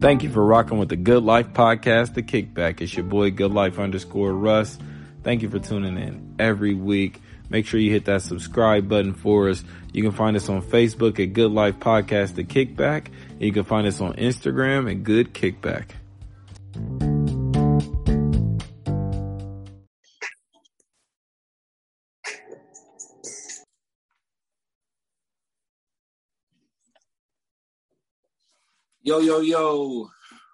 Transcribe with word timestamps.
Thank 0.00 0.22
you 0.22 0.30
for 0.30 0.42
rocking 0.42 0.78
with 0.78 0.88
the 0.88 0.96
Good 0.96 1.22
Life 1.24 1.52
podcast, 1.52 2.14
The 2.14 2.22
Kickback. 2.22 2.80
It's 2.80 2.94
your 2.94 3.04
boy, 3.04 3.30
Good 3.30 3.52
Life 3.52 3.78
underscore 3.78 4.32
Russ. 4.32 4.78
Thank 5.22 5.42
you 5.42 5.50
for 5.50 5.58
tuning 5.58 5.98
in 5.98 6.36
every 6.38 6.72
week. 6.72 7.20
Make 7.50 7.66
sure 7.66 7.78
you 7.78 7.90
hit 7.90 8.06
that 8.06 8.22
subscribe 8.22 8.88
button 8.88 9.12
for 9.12 9.50
us. 9.50 9.62
You 9.92 10.02
can 10.02 10.12
find 10.12 10.38
us 10.38 10.48
on 10.48 10.62
Facebook 10.62 11.22
at 11.22 11.34
Good 11.34 11.50
Life 11.50 11.80
Podcast, 11.80 12.34
The 12.36 12.44
Kickback. 12.44 13.08
You 13.38 13.52
can 13.52 13.64
find 13.64 13.86
us 13.86 14.00
on 14.00 14.14
Instagram 14.14 14.90
at 14.90 15.04
Good 15.04 15.34
Kickback. 15.34 15.90
Yo, 29.02 29.18
yo, 29.18 29.40
yo. 29.40 30.10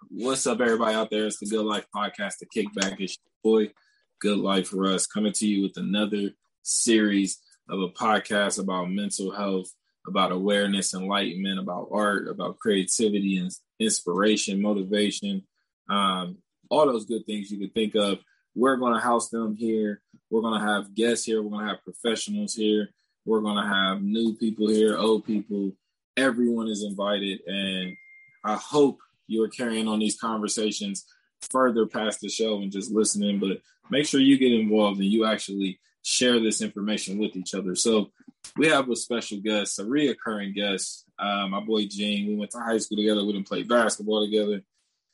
What's 0.08 0.46
up, 0.46 0.60
everybody 0.60 0.94
out 0.94 1.10
there? 1.10 1.26
It's 1.26 1.40
the 1.40 1.46
Good 1.46 1.64
Life 1.64 1.86
Podcast, 1.92 2.34
the 2.38 2.46
kickback. 2.46 3.00
is 3.00 3.18
boy, 3.42 3.72
Good 4.20 4.38
Life 4.38 4.70
Russ, 4.72 5.04
coming 5.04 5.32
to 5.32 5.48
you 5.48 5.64
with 5.64 5.76
another 5.76 6.30
series 6.62 7.40
of 7.68 7.80
a 7.80 7.88
podcast 7.88 8.60
about 8.60 8.92
mental 8.92 9.32
health, 9.32 9.66
about 10.06 10.30
awareness, 10.30 10.94
enlightenment, 10.94 11.58
about 11.58 11.88
art, 11.90 12.28
about 12.28 12.60
creativity 12.60 13.38
and 13.38 13.50
inspiration, 13.80 14.62
motivation, 14.62 15.42
um, 15.90 16.38
all 16.70 16.86
those 16.86 17.04
good 17.04 17.26
things 17.26 17.50
you 17.50 17.58
could 17.58 17.74
think 17.74 17.96
of. 17.96 18.20
We're 18.54 18.76
going 18.76 18.94
to 18.94 19.00
house 19.00 19.28
them 19.28 19.56
here. 19.56 20.02
We're 20.30 20.42
going 20.42 20.60
to 20.60 20.66
have 20.68 20.94
guests 20.94 21.24
here. 21.24 21.42
We're 21.42 21.50
going 21.50 21.66
to 21.66 21.72
have 21.72 21.82
professionals 21.82 22.54
here. 22.54 22.90
We're 23.24 23.40
going 23.40 23.60
to 23.60 23.68
have 23.68 24.02
new 24.02 24.36
people 24.36 24.68
here, 24.68 24.96
old 24.96 25.26
people. 25.26 25.72
Everyone 26.16 26.68
is 26.68 26.84
invited. 26.84 27.40
And 27.48 27.96
I 28.46 28.54
hope 28.54 29.00
you're 29.26 29.48
carrying 29.48 29.88
on 29.88 29.98
these 29.98 30.18
conversations 30.18 31.04
further 31.50 31.86
past 31.86 32.20
the 32.20 32.28
show 32.28 32.62
and 32.62 32.70
just 32.70 32.92
listening, 32.92 33.38
but 33.38 33.58
make 33.90 34.06
sure 34.06 34.20
you 34.20 34.38
get 34.38 34.52
involved 34.52 35.00
and 35.00 35.08
you 35.08 35.26
actually 35.26 35.80
share 36.02 36.38
this 36.38 36.62
information 36.62 37.18
with 37.18 37.36
each 37.36 37.54
other. 37.54 37.74
So 37.74 38.10
we 38.56 38.68
have 38.68 38.88
a 38.88 38.96
special 38.96 39.38
guest, 39.40 39.78
a 39.80 39.82
reoccurring 39.82 40.54
guest, 40.54 41.04
uh, 41.18 41.48
my 41.48 41.60
boy 41.60 41.86
Gene. 41.88 42.28
We 42.28 42.36
went 42.36 42.52
to 42.52 42.60
high 42.60 42.78
school 42.78 42.96
together. 42.96 43.24
We 43.24 43.32
didn't 43.32 43.48
play 43.48 43.64
basketball 43.64 44.24
together. 44.24 44.62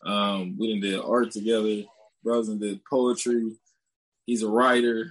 Um, 0.05 0.57
we 0.59 0.69
didn't 0.69 0.83
did 0.83 1.01
art 1.01 1.31
together. 1.31 1.85
Brothers 2.23 2.51
and 2.51 2.61
did 2.61 2.85
poetry. 2.85 3.57
He's 4.27 4.43
a 4.43 4.49
writer. 4.49 5.11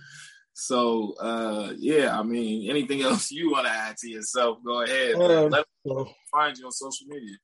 So 0.53 1.15
uh, 1.19 1.73
yeah, 1.77 2.17
I 2.17 2.23
mean, 2.23 2.69
anything 2.69 3.01
else 3.01 3.31
you 3.31 3.51
want 3.51 3.65
to 3.65 3.71
add 3.71 3.97
to 3.97 4.09
yourself, 4.09 4.59
go 4.63 4.83
ahead. 4.83 5.15
Um, 5.15 5.49
Let 5.49 5.65
me 5.83 6.15
find 6.31 6.57
you 6.57 6.65
on 6.65 6.71
social 6.71 7.07
media. 7.07 7.35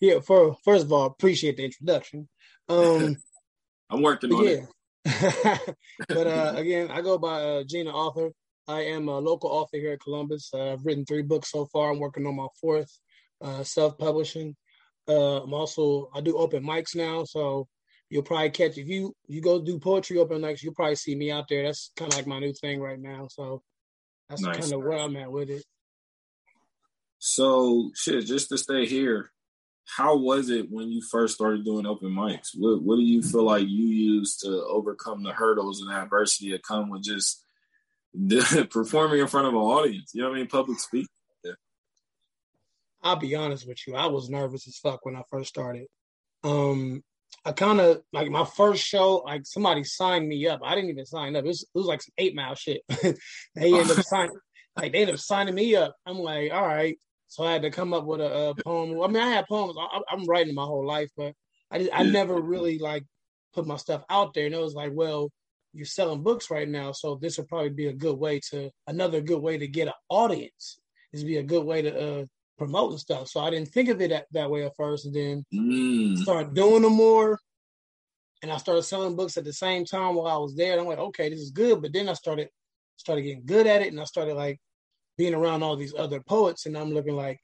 Yeah, 0.00 0.20
for 0.20 0.56
first 0.64 0.84
of 0.84 0.92
all, 0.92 1.06
appreciate 1.06 1.56
the 1.56 1.64
introduction. 1.64 2.28
Um, 2.68 3.16
I'm 3.90 4.02
working 4.02 4.32
on 4.32 4.44
yeah. 4.44 4.50
it. 4.50 5.76
but 6.08 6.26
uh, 6.26 6.54
again, 6.56 6.90
I 6.90 7.00
go 7.00 7.18
by 7.18 7.42
uh, 7.42 7.64
Gina 7.64 7.90
Author. 7.90 8.30
I 8.68 8.80
am 8.80 9.08
a 9.08 9.18
local 9.18 9.50
author 9.50 9.76
here 9.76 9.92
at 9.92 10.00
Columbus. 10.00 10.50
Uh, 10.52 10.72
I've 10.72 10.84
written 10.84 11.04
three 11.04 11.22
books 11.22 11.52
so 11.52 11.66
far. 11.66 11.92
I'm 11.92 12.00
working 12.00 12.26
on 12.26 12.34
my 12.34 12.48
fourth, 12.60 12.90
uh, 13.40 13.62
self-publishing. 13.62 14.56
Uh, 15.08 15.42
I'm 15.42 15.54
also 15.54 16.10
I 16.12 16.20
do 16.20 16.36
open 16.36 16.64
mics 16.64 16.96
now, 16.96 17.24
so 17.24 17.68
you'll 18.10 18.22
probably 18.22 18.50
catch 18.50 18.76
if 18.78 18.88
you 18.88 19.14
you 19.28 19.40
go 19.40 19.60
do 19.60 19.78
poetry 19.78 20.18
open 20.18 20.40
mics, 20.42 20.62
you'll 20.62 20.74
probably 20.74 20.96
see 20.96 21.14
me 21.14 21.30
out 21.30 21.46
there. 21.48 21.62
That's 21.62 21.92
kind 21.96 22.12
of 22.12 22.18
like 22.18 22.26
my 22.26 22.40
new 22.40 22.52
thing 22.52 22.80
right 22.80 22.98
now. 22.98 23.28
So 23.30 23.62
that's 24.28 24.42
nice. 24.42 24.58
kind 24.58 24.72
of 24.72 24.82
where 24.82 24.98
I'm 24.98 25.16
at 25.16 25.30
with 25.30 25.50
it. 25.50 25.64
So 27.18 27.90
shit, 27.94 28.26
just 28.26 28.48
to 28.48 28.58
stay 28.58 28.86
here, 28.86 29.30
how 29.86 30.16
was 30.16 30.50
it 30.50 30.66
when 30.70 30.90
you 30.90 31.00
first 31.00 31.36
started 31.36 31.64
doing 31.64 31.86
open 31.86 32.10
mics? 32.10 32.50
What, 32.56 32.82
what 32.82 32.96
do 32.96 33.02
you 33.02 33.22
feel 33.22 33.44
like 33.44 33.68
you 33.68 33.86
used 33.86 34.40
to 34.40 34.64
overcome 34.68 35.22
the 35.22 35.32
hurdles 35.32 35.80
and 35.80 35.92
adversity 35.92 36.50
that 36.52 36.64
come 36.64 36.90
with 36.90 37.02
just 37.02 37.44
performing 38.70 39.20
in 39.20 39.28
front 39.28 39.46
of 39.46 39.54
an 39.54 39.60
audience? 39.60 40.10
You 40.12 40.22
know 40.22 40.30
what 40.30 40.36
I 40.36 40.38
mean? 40.38 40.48
Public 40.48 40.80
speaking. 40.80 41.08
Yeah. 41.44 41.52
I'll 43.02 43.16
be 43.16 43.36
honest 43.36 43.68
with 43.68 43.78
you. 43.86 43.94
I 43.94 44.06
was 44.06 44.28
nervous 44.28 44.66
as 44.66 44.76
fuck 44.76 45.04
when 45.04 45.14
I 45.14 45.22
first 45.30 45.48
started. 45.48 45.86
Um, 46.42 47.04
I 47.44 47.52
kind 47.52 47.80
of 47.80 48.02
like 48.12 48.28
my 48.28 48.44
first 48.44 48.84
show. 48.84 49.18
Like 49.18 49.46
somebody 49.46 49.84
signed 49.84 50.28
me 50.28 50.48
up. 50.48 50.60
I 50.64 50.74
didn't 50.74 50.90
even 50.90 51.06
sign 51.06 51.36
up. 51.36 51.44
It 51.44 51.48
was, 51.48 51.62
it 51.62 51.78
was 51.78 51.86
like 51.86 52.02
some 52.02 52.14
eight 52.18 52.34
mile 52.34 52.56
shit. 52.56 52.82
they 53.54 53.72
ended 53.72 53.98
up 53.98 54.04
signing. 54.04 54.36
Like 54.76 54.92
they 54.92 55.02
ended 55.02 55.14
up 55.14 55.20
signing 55.20 55.54
me 55.54 55.76
up. 55.76 55.94
I'm 56.04 56.18
like, 56.18 56.52
all 56.52 56.66
right. 56.66 56.98
So 57.28 57.44
I 57.44 57.52
had 57.52 57.62
to 57.62 57.70
come 57.70 57.92
up 57.92 58.04
with 58.04 58.20
a, 58.20 58.50
a 58.50 58.54
poem. 58.62 59.00
I 59.02 59.06
mean, 59.08 59.22
I 59.22 59.30
had 59.30 59.46
poems. 59.46 59.76
I, 59.78 60.14
am 60.14 60.26
writing 60.26 60.54
my 60.54 60.64
whole 60.64 60.86
life, 60.86 61.10
but 61.16 61.34
I 61.70 61.78
just, 61.78 61.90
I 61.92 62.04
never 62.04 62.40
really 62.40 62.78
like 62.78 63.04
put 63.52 63.66
my 63.66 63.76
stuff 63.76 64.04
out 64.08 64.34
there. 64.34 64.46
And 64.46 64.54
it 64.54 64.60
was 64.60 64.74
like, 64.74 64.92
well, 64.94 65.30
you're 65.72 65.86
selling 65.86 66.22
books 66.22 66.50
right 66.50 66.68
now, 66.68 66.92
so 66.92 67.16
this 67.20 67.36
would 67.36 67.48
probably 67.48 67.70
be 67.70 67.88
a 67.88 67.92
good 67.92 68.18
way 68.18 68.40
to 68.50 68.70
another 68.86 69.20
good 69.20 69.42
way 69.42 69.58
to 69.58 69.68
get 69.68 69.88
an 69.88 69.94
audience. 70.08 70.78
This 71.12 71.22
would 71.22 71.28
be 71.28 71.36
a 71.36 71.42
good 71.42 71.64
way 71.64 71.82
to 71.82 72.20
uh, 72.20 72.24
promote 72.56 72.92
and 72.92 73.00
stuff. 73.00 73.28
So 73.28 73.40
I 73.40 73.50
didn't 73.50 73.68
think 73.68 73.88
of 73.88 74.00
it 74.00 74.08
that, 74.10 74.26
that 74.32 74.50
way 74.50 74.64
at 74.64 74.76
first, 74.76 75.06
and 75.06 75.14
then 75.14 75.44
mm. 75.52 76.16
started 76.18 76.54
doing 76.54 76.82
them 76.82 76.94
more. 76.94 77.38
And 78.42 78.50
I 78.50 78.56
started 78.58 78.82
selling 78.82 79.16
books 79.16 79.36
at 79.36 79.44
the 79.44 79.52
same 79.52 79.84
time 79.84 80.14
while 80.14 80.34
I 80.34 80.38
was 80.38 80.54
there. 80.54 80.72
And 80.72 80.80
I'm 80.80 80.86
like, 80.86 80.98
okay, 80.98 81.28
this 81.28 81.40
is 81.40 81.50
good. 81.50 81.80
But 81.82 81.92
then 81.92 82.08
I 82.08 82.12
started 82.12 82.48
started 82.96 83.22
getting 83.22 83.44
good 83.44 83.66
at 83.66 83.82
it, 83.82 83.88
and 83.88 84.00
I 84.00 84.04
started 84.04 84.34
like 84.34 84.58
being 85.16 85.34
around 85.34 85.62
all 85.62 85.76
these 85.76 85.94
other 85.96 86.20
poets, 86.20 86.66
and 86.66 86.76
I'm 86.76 86.92
looking 86.92 87.16
like 87.16 87.38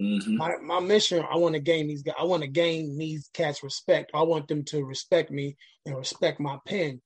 mm-hmm. 0.00 0.36
my, 0.36 0.56
my 0.62 0.80
mission. 0.80 1.24
I 1.30 1.36
want 1.36 1.54
to 1.54 1.60
gain 1.60 1.88
these 1.88 2.02
guys. 2.02 2.16
I 2.18 2.24
want 2.24 2.42
to 2.42 2.48
gain 2.48 2.96
these 2.98 3.28
cats 3.32 3.62
respect. 3.62 4.10
I 4.14 4.22
want 4.22 4.48
them 4.48 4.64
to 4.66 4.84
respect 4.84 5.30
me 5.30 5.56
and 5.86 5.96
respect 5.96 6.40
my 6.40 6.58
pen. 6.66 7.00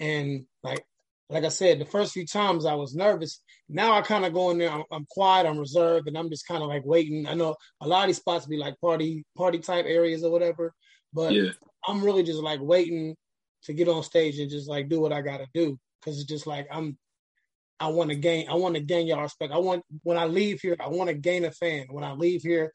And 0.00 0.46
like 0.62 0.84
like 1.28 1.44
I 1.44 1.48
said, 1.48 1.80
the 1.80 1.84
first 1.84 2.12
few 2.12 2.24
times 2.24 2.66
I 2.66 2.74
was 2.74 2.94
nervous. 2.94 3.40
Now 3.68 3.94
I 3.94 4.02
kind 4.02 4.24
of 4.24 4.32
go 4.32 4.50
in 4.50 4.58
there. 4.58 4.70
I'm, 4.70 4.84
I'm, 4.92 5.06
quiet. 5.10 5.46
I'm 5.46 5.58
reserved, 5.58 6.06
and 6.06 6.16
I'm 6.16 6.30
just 6.30 6.46
kind 6.46 6.62
of 6.62 6.68
like 6.68 6.84
waiting. 6.84 7.26
I 7.26 7.34
know 7.34 7.56
a 7.80 7.88
lot 7.88 8.04
of 8.04 8.08
these 8.08 8.18
spots 8.18 8.46
be 8.46 8.56
like 8.56 8.80
party 8.80 9.24
party 9.36 9.58
type 9.58 9.86
areas 9.88 10.22
or 10.22 10.30
whatever, 10.30 10.72
but 11.12 11.32
yeah. 11.32 11.50
I'm 11.86 12.04
really 12.04 12.22
just 12.22 12.40
like 12.40 12.60
waiting 12.60 13.16
to 13.64 13.72
get 13.72 13.88
on 13.88 14.02
stage 14.02 14.38
and 14.38 14.50
just 14.50 14.68
like 14.68 14.88
do 14.88 15.00
what 15.00 15.12
I 15.12 15.22
got 15.22 15.38
to 15.38 15.46
do 15.52 15.78
because 16.00 16.20
it's 16.20 16.28
just 16.28 16.46
like 16.46 16.68
I'm 16.70 16.96
I 17.78 17.88
want 17.88 18.10
to 18.10 18.16
gain. 18.16 18.48
I 18.48 18.54
want 18.54 18.74
to 18.74 18.80
gain 18.80 19.06
your 19.06 19.20
respect. 19.20 19.52
I 19.52 19.58
want 19.58 19.82
when 20.02 20.16
I 20.16 20.24
leave 20.24 20.60
here, 20.60 20.76
I 20.80 20.88
want 20.88 21.08
to 21.08 21.14
gain 21.14 21.44
a 21.44 21.50
fan. 21.50 21.86
When 21.90 22.04
I 22.04 22.12
leave 22.12 22.42
here, 22.42 22.72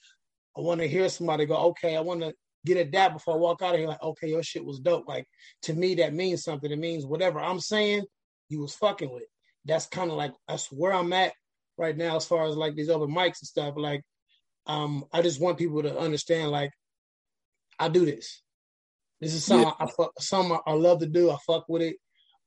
I 0.57 0.61
want 0.61 0.81
to 0.81 0.87
hear 0.87 1.09
somebody 1.09 1.45
go, 1.45 1.55
okay, 1.55 1.95
I 1.95 2.01
want 2.01 2.21
to 2.21 2.33
get 2.65 2.77
a 2.77 2.85
dab 2.85 3.13
before 3.13 3.35
I 3.35 3.37
walk 3.37 3.61
out 3.61 3.73
of 3.73 3.79
here. 3.79 3.87
Like, 3.87 4.03
okay, 4.03 4.29
your 4.29 4.43
shit 4.43 4.65
was 4.65 4.79
dope. 4.79 5.07
Like 5.07 5.27
to 5.63 5.73
me, 5.73 5.95
that 5.95 6.13
means 6.13 6.43
something. 6.43 6.71
It 6.71 6.79
means 6.79 7.05
whatever 7.05 7.39
I'm 7.39 7.59
saying, 7.59 8.03
you 8.49 8.61
was 8.61 8.75
fucking 8.75 9.11
with. 9.11 9.23
That's 9.65 9.87
kind 9.87 10.11
of 10.11 10.17
like 10.17 10.33
that's 10.47 10.71
where 10.71 10.93
I'm 10.93 11.13
at 11.13 11.33
right 11.77 11.97
now 11.97 12.17
as 12.17 12.25
far 12.25 12.47
as 12.47 12.55
like 12.55 12.75
these 12.75 12.89
other 12.89 13.07
mics 13.07 13.41
and 13.41 13.47
stuff. 13.47 13.73
Like, 13.77 14.03
um, 14.67 15.05
I 15.11 15.21
just 15.21 15.41
want 15.41 15.57
people 15.57 15.81
to 15.83 15.97
understand. 15.97 16.51
Like, 16.51 16.71
I 17.79 17.89
do 17.89 18.05
this. 18.05 18.41
This 19.19 19.33
is 19.33 19.43
something 19.43 19.67
yeah. 19.67 19.85
I 19.85 19.89
fuck, 19.89 20.11
something 20.19 20.57
I 20.65 20.73
love 20.73 20.99
to 20.99 21.07
do. 21.07 21.31
I 21.31 21.37
fuck 21.45 21.65
with 21.67 21.81
it. 21.83 21.95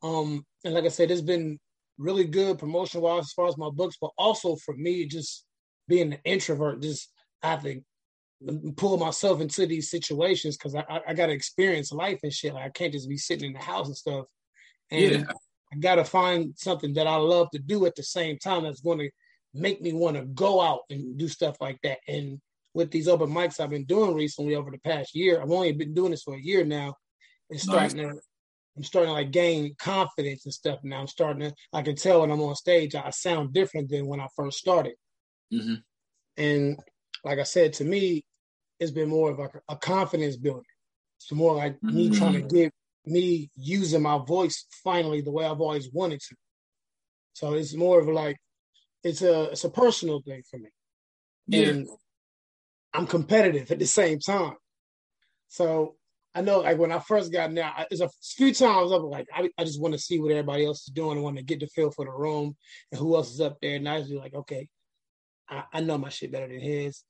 Um, 0.02 0.44
and 0.64 0.74
like 0.74 0.84
I 0.84 0.88
said, 0.88 1.10
it's 1.10 1.20
been 1.20 1.58
really 1.98 2.24
good 2.24 2.58
promotion 2.58 3.00
wise 3.00 3.24
as 3.24 3.32
far 3.32 3.46
as 3.46 3.56
my 3.56 3.70
books, 3.70 3.96
but 4.00 4.10
also 4.18 4.56
for 4.56 4.74
me, 4.74 5.06
just 5.06 5.44
being 5.88 6.12
an 6.12 6.18
introvert, 6.24 6.82
just 6.82 7.10
I 7.42 7.48
have 7.48 7.62
to 7.62 7.80
pull 8.76 8.96
myself 8.96 9.40
into 9.40 9.66
these 9.66 9.90
situations 9.90 10.56
because 10.56 10.74
I, 10.74 11.00
I 11.06 11.14
got 11.14 11.26
to 11.26 11.32
experience 11.32 11.92
life 11.92 12.20
and 12.22 12.32
shit. 12.32 12.54
Like 12.54 12.64
I 12.64 12.70
can't 12.70 12.92
just 12.92 13.08
be 13.08 13.16
sitting 13.16 13.48
in 13.48 13.52
the 13.52 13.64
house 13.64 13.86
and 13.86 13.96
stuff. 13.96 14.26
And 14.90 15.12
yeah. 15.12 15.32
I 15.72 15.78
got 15.78 15.96
to 15.96 16.04
find 16.04 16.54
something 16.56 16.94
that 16.94 17.06
I 17.06 17.16
love 17.16 17.50
to 17.52 17.58
do 17.58 17.86
at 17.86 17.94
the 17.94 18.02
same 18.02 18.38
time 18.38 18.64
that's 18.64 18.80
going 18.80 18.98
to 18.98 19.10
make 19.54 19.80
me 19.80 19.92
want 19.92 20.16
to 20.16 20.24
go 20.24 20.60
out 20.60 20.80
and 20.90 21.16
do 21.16 21.28
stuff 21.28 21.56
like 21.60 21.78
that. 21.82 21.98
And 22.08 22.40
with 22.74 22.90
these 22.90 23.08
open 23.08 23.30
mics 23.30 23.60
I've 23.60 23.70
been 23.70 23.84
doing 23.84 24.14
recently 24.14 24.56
over 24.56 24.70
the 24.70 24.78
past 24.78 25.14
year, 25.14 25.40
I've 25.40 25.50
only 25.50 25.72
been 25.72 25.94
doing 25.94 26.10
this 26.10 26.22
for 26.22 26.34
a 26.34 26.40
year 26.40 26.64
now. 26.64 26.94
It's 27.50 27.62
starting 27.62 28.02
nice. 28.02 28.16
to 28.16 28.20
I'm 28.76 28.82
starting 28.82 29.10
to 29.10 29.12
like 29.12 29.30
gain 29.30 29.74
confidence 29.78 30.44
and 30.44 30.54
stuff 30.54 30.80
now. 30.82 31.00
I'm 31.00 31.06
starting 31.06 31.48
to, 31.48 31.54
I 31.72 31.82
can 31.82 31.94
tell 31.94 32.20
when 32.20 32.30
I'm 32.30 32.40
on 32.40 32.56
stage, 32.56 32.94
I 32.94 33.10
sound 33.10 33.52
different 33.52 33.88
than 33.88 34.06
when 34.06 34.20
I 34.20 34.26
first 34.34 34.58
started. 34.58 34.94
Mm-hmm. 35.52 35.74
And 36.36 36.78
like 37.22 37.38
I 37.38 37.44
said, 37.44 37.74
to 37.74 37.84
me, 37.84 38.24
it's 38.80 38.90
been 38.90 39.08
more 39.08 39.30
of 39.30 39.38
like 39.38 39.52
a, 39.68 39.76
confidence 39.76 40.36
building. 40.36 40.64
It's 41.18 41.30
more 41.30 41.54
like 41.54 41.76
mm-hmm. 41.76 41.94
me 41.94 42.10
trying 42.10 42.32
to 42.32 42.42
get 42.42 42.72
me 43.06 43.50
using 43.54 44.02
my 44.02 44.18
voice 44.18 44.66
finally 44.82 45.20
the 45.20 45.30
way 45.30 45.44
I've 45.44 45.60
always 45.60 45.90
wanted 45.92 46.20
to. 46.20 46.36
So 47.34 47.54
it's 47.54 47.74
more 47.74 48.00
of 48.00 48.08
like, 48.08 48.36
it's 49.04 49.22
a, 49.22 49.50
it's 49.50 49.64
a 49.64 49.70
personal 49.70 50.20
thing 50.22 50.42
for 50.50 50.58
me. 50.58 50.70
Yeah. 51.46 51.68
And 51.68 51.88
I'm 52.92 53.06
competitive 53.06 53.70
at 53.70 53.78
the 53.78 53.86
same 53.86 54.18
time. 54.18 54.56
So 55.48 55.94
I 56.34 56.40
know, 56.40 56.60
like 56.60 56.78
when 56.78 56.90
I 56.90 56.98
first 56.98 57.32
got 57.32 57.54
there, 57.54 57.72
there's 57.88 58.00
a 58.00 58.10
few 58.36 58.52
times 58.52 58.90
I 58.90 58.96
was 58.96 59.10
like, 59.10 59.26
I, 59.32 59.48
I 59.56 59.64
just 59.64 59.80
want 59.80 59.94
to 59.94 60.00
see 60.00 60.18
what 60.18 60.32
everybody 60.32 60.66
else 60.66 60.80
is 60.80 60.92
doing. 60.92 61.16
I 61.16 61.20
want 61.20 61.36
to 61.36 61.44
get 61.44 61.60
the 61.60 61.68
feel 61.68 61.92
for 61.92 62.04
the 62.04 62.10
room 62.10 62.56
and 62.90 62.98
who 62.98 63.14
else 63.14 63.32
is 63.32 63.40
up 63.40 63.58
there. 63.62 63.76
And 63.76 63.88
I 63.88 64.00
was 64.00 64.10
like, 64.10 64.34
okay, 64.34 64.68
I, 65.48 65.62
I 65.72 65.80
know 65.80 65.96
my 65.96 66.08
shit 66.08 66.32
better 66.32 66.48
than 66.48 66.60
his. 66.60 67.02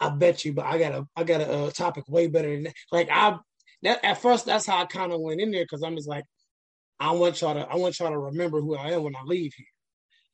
I 0.00 0.10
bet 0.10 0.44
you, 0.44 0.52
but 0.52 0.66
I 0.66 0.78
got 0.78 0.92
a 0.92 1.06
I 1.16 1.24
got 1.24 1.40
a, 1.40 1.66
a 1.66 1.72
topic 1.72 2.04
way 2.08 2.28
better 2.28 2.50
than 2.52 2.64
that. 2.64 2.74
Like 2.92 3.08
I 3.10 3.36
that 3.82 4.04
at 4.04 4.22
first 4.22 4.46
that's 4.46 4.66
how 4.66 4.78
I 4.78 4.84
kind 4.84 5.12
of 5.12 5.20
went 5.20 5.40
in 5.40 5.50
there 5.50 5.64
because 5.64 5.82
I'm 5.82 5.96
just 5.96 6.08
like, 6.08 6.24
I 7.00 7.10
want 7.10 7.40
y'all 7.40 7.54
to 7.54 7.68
I 7.68 7.74
want 7.74 7.98
y'all 7.98 8.10
to 8.10 8.18
remember 8.18 8.60
who 8.60 8.76
I 8.76 8.90
am 8.92 9.02
when 9.02 9.16
I 9.16 9.22
leave 9.24 9.52
here. 9.56 9.66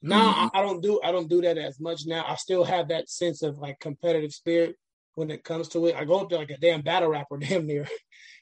Now 0.03 0.33
mm-hmm. 0.33 0.57
I, 0.57 0.61
I, 0.61 0.63
don't 0.63 0.83
do 0.83 1.01
I 1.03 1.13
don't 1.13 1.31
do 1.31 1.41
that 1.41 1.57
as 1.57 1.81
much 1.81 2.03
now. 2.05 2.27
I 2.29 2.35
still 2.35 2.65
have 2.65 2.89
that 2.89 3.09
sense 3.09 3.43
of 3.43 3.57
like 3.57 3.81
competitive 3.81 4.33
spirit 4.33 4.77
when 5.15 5.31
it 5.31 5.45
comes 5.45 5.69
to 5.69 5.87
it. 5.87 5.97
I 5.97 6.05
go 6.05 6.21
up 6.21 6.31
there 6.31 6.39
like 6.39 6.51
a 6.51 6.57
damn 6.57 6.83
battle 6.83 7.11
rapper, 7.11 7.37
damn 7.39 7.67
near. 7.67 7.87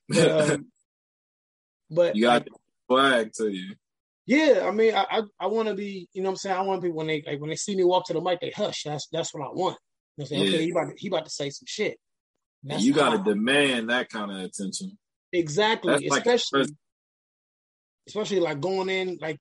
but, 0.08 0.50
um, 0.50 0.66
but 1.90 2.16
you 2.16 2.22
got 2.22 2.46
flag 2.88 3.32
to 3.34 3.48
you. 3.48 3.74
Yeah, 4.26 4.64
I 4.66 4.70
mean, 4.70 4.94
I 4.94 5.04
I, 5.10 5.22
I 5.40 5.46
want 5.48 5.68
to 5.68 5.74
be, 5.74 6.08
you 6.12 6.22
know, 6.22 6.28
what 6.28 6.32
I'm 6.32 6.36
saying, 6.36 6.56
I 6.56 6.62
want 6.62 6.82
people 6.82 6.96
when 6.98 7.08
they 7.08 7.22
like 7.26 7.40
when 7.40 7.50
they 7.50 7.56
see 7.56 7.76
me 7.76 7.84
walk 7.84 8.06
to 8.06 8.12
the 8.12 8.20
mic, 8.20 8.40
they 8.40 8.50
hush. 8.50 8.84
That's 8.84 9.08
that's 9.10 9.34
what 9.34 9.44
I 9.44 9.50
want. 9.50 9.76
You 10.16 10.22
know, 10.22 10.28
saying, 10.28 10.42
yeah. 10.42 10.48
okay, 10.48 10.64
he 10.64 10.70
about 10.70 10.88
to, 10.88 10.94
he 10.96 11.08
about 11.08 11.24
to 11.24 11.30
say 11.30 11.50
some 11.50 11.66
shit. 11.66 11.98
you 12.62 12.92
got 12.92 13.10
to 13.10 13.30
demand 13.30 13.90
that 13.90 14.08
kind 14.08 14.30
of 14.30 14.38
attention. 14.38 14.96
Exactly, 15.32 15.92
that's 15.92 16.16
especially 16.16 16.60
like 16.60 16.70
especially 18.06 18.40
like 18.40 18.60
going 18.60 18.88
in 18.88 19.18
like 19.20 19.38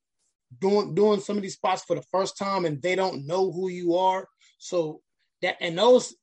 doing 0.59 0.93
doing 0.93 1.19
some 1.19 1.37
of 1.37 1.43
these 1.43 1.55
spots 1.55 1.83
for 1.83 1.95
the 1.95 2.03
first 2.11 2.37
time 2.37 2.65
and 2.65 2.81
they 2.81 2.95
don't 2.95 3.25
know 3.25 3.51
who 3.51 3.69
you 3.69 3.95
are. 3.95 4.27
So 4.57 5.01
that 5.41 5.57
and 5.61 5.77
those 5.77 6.15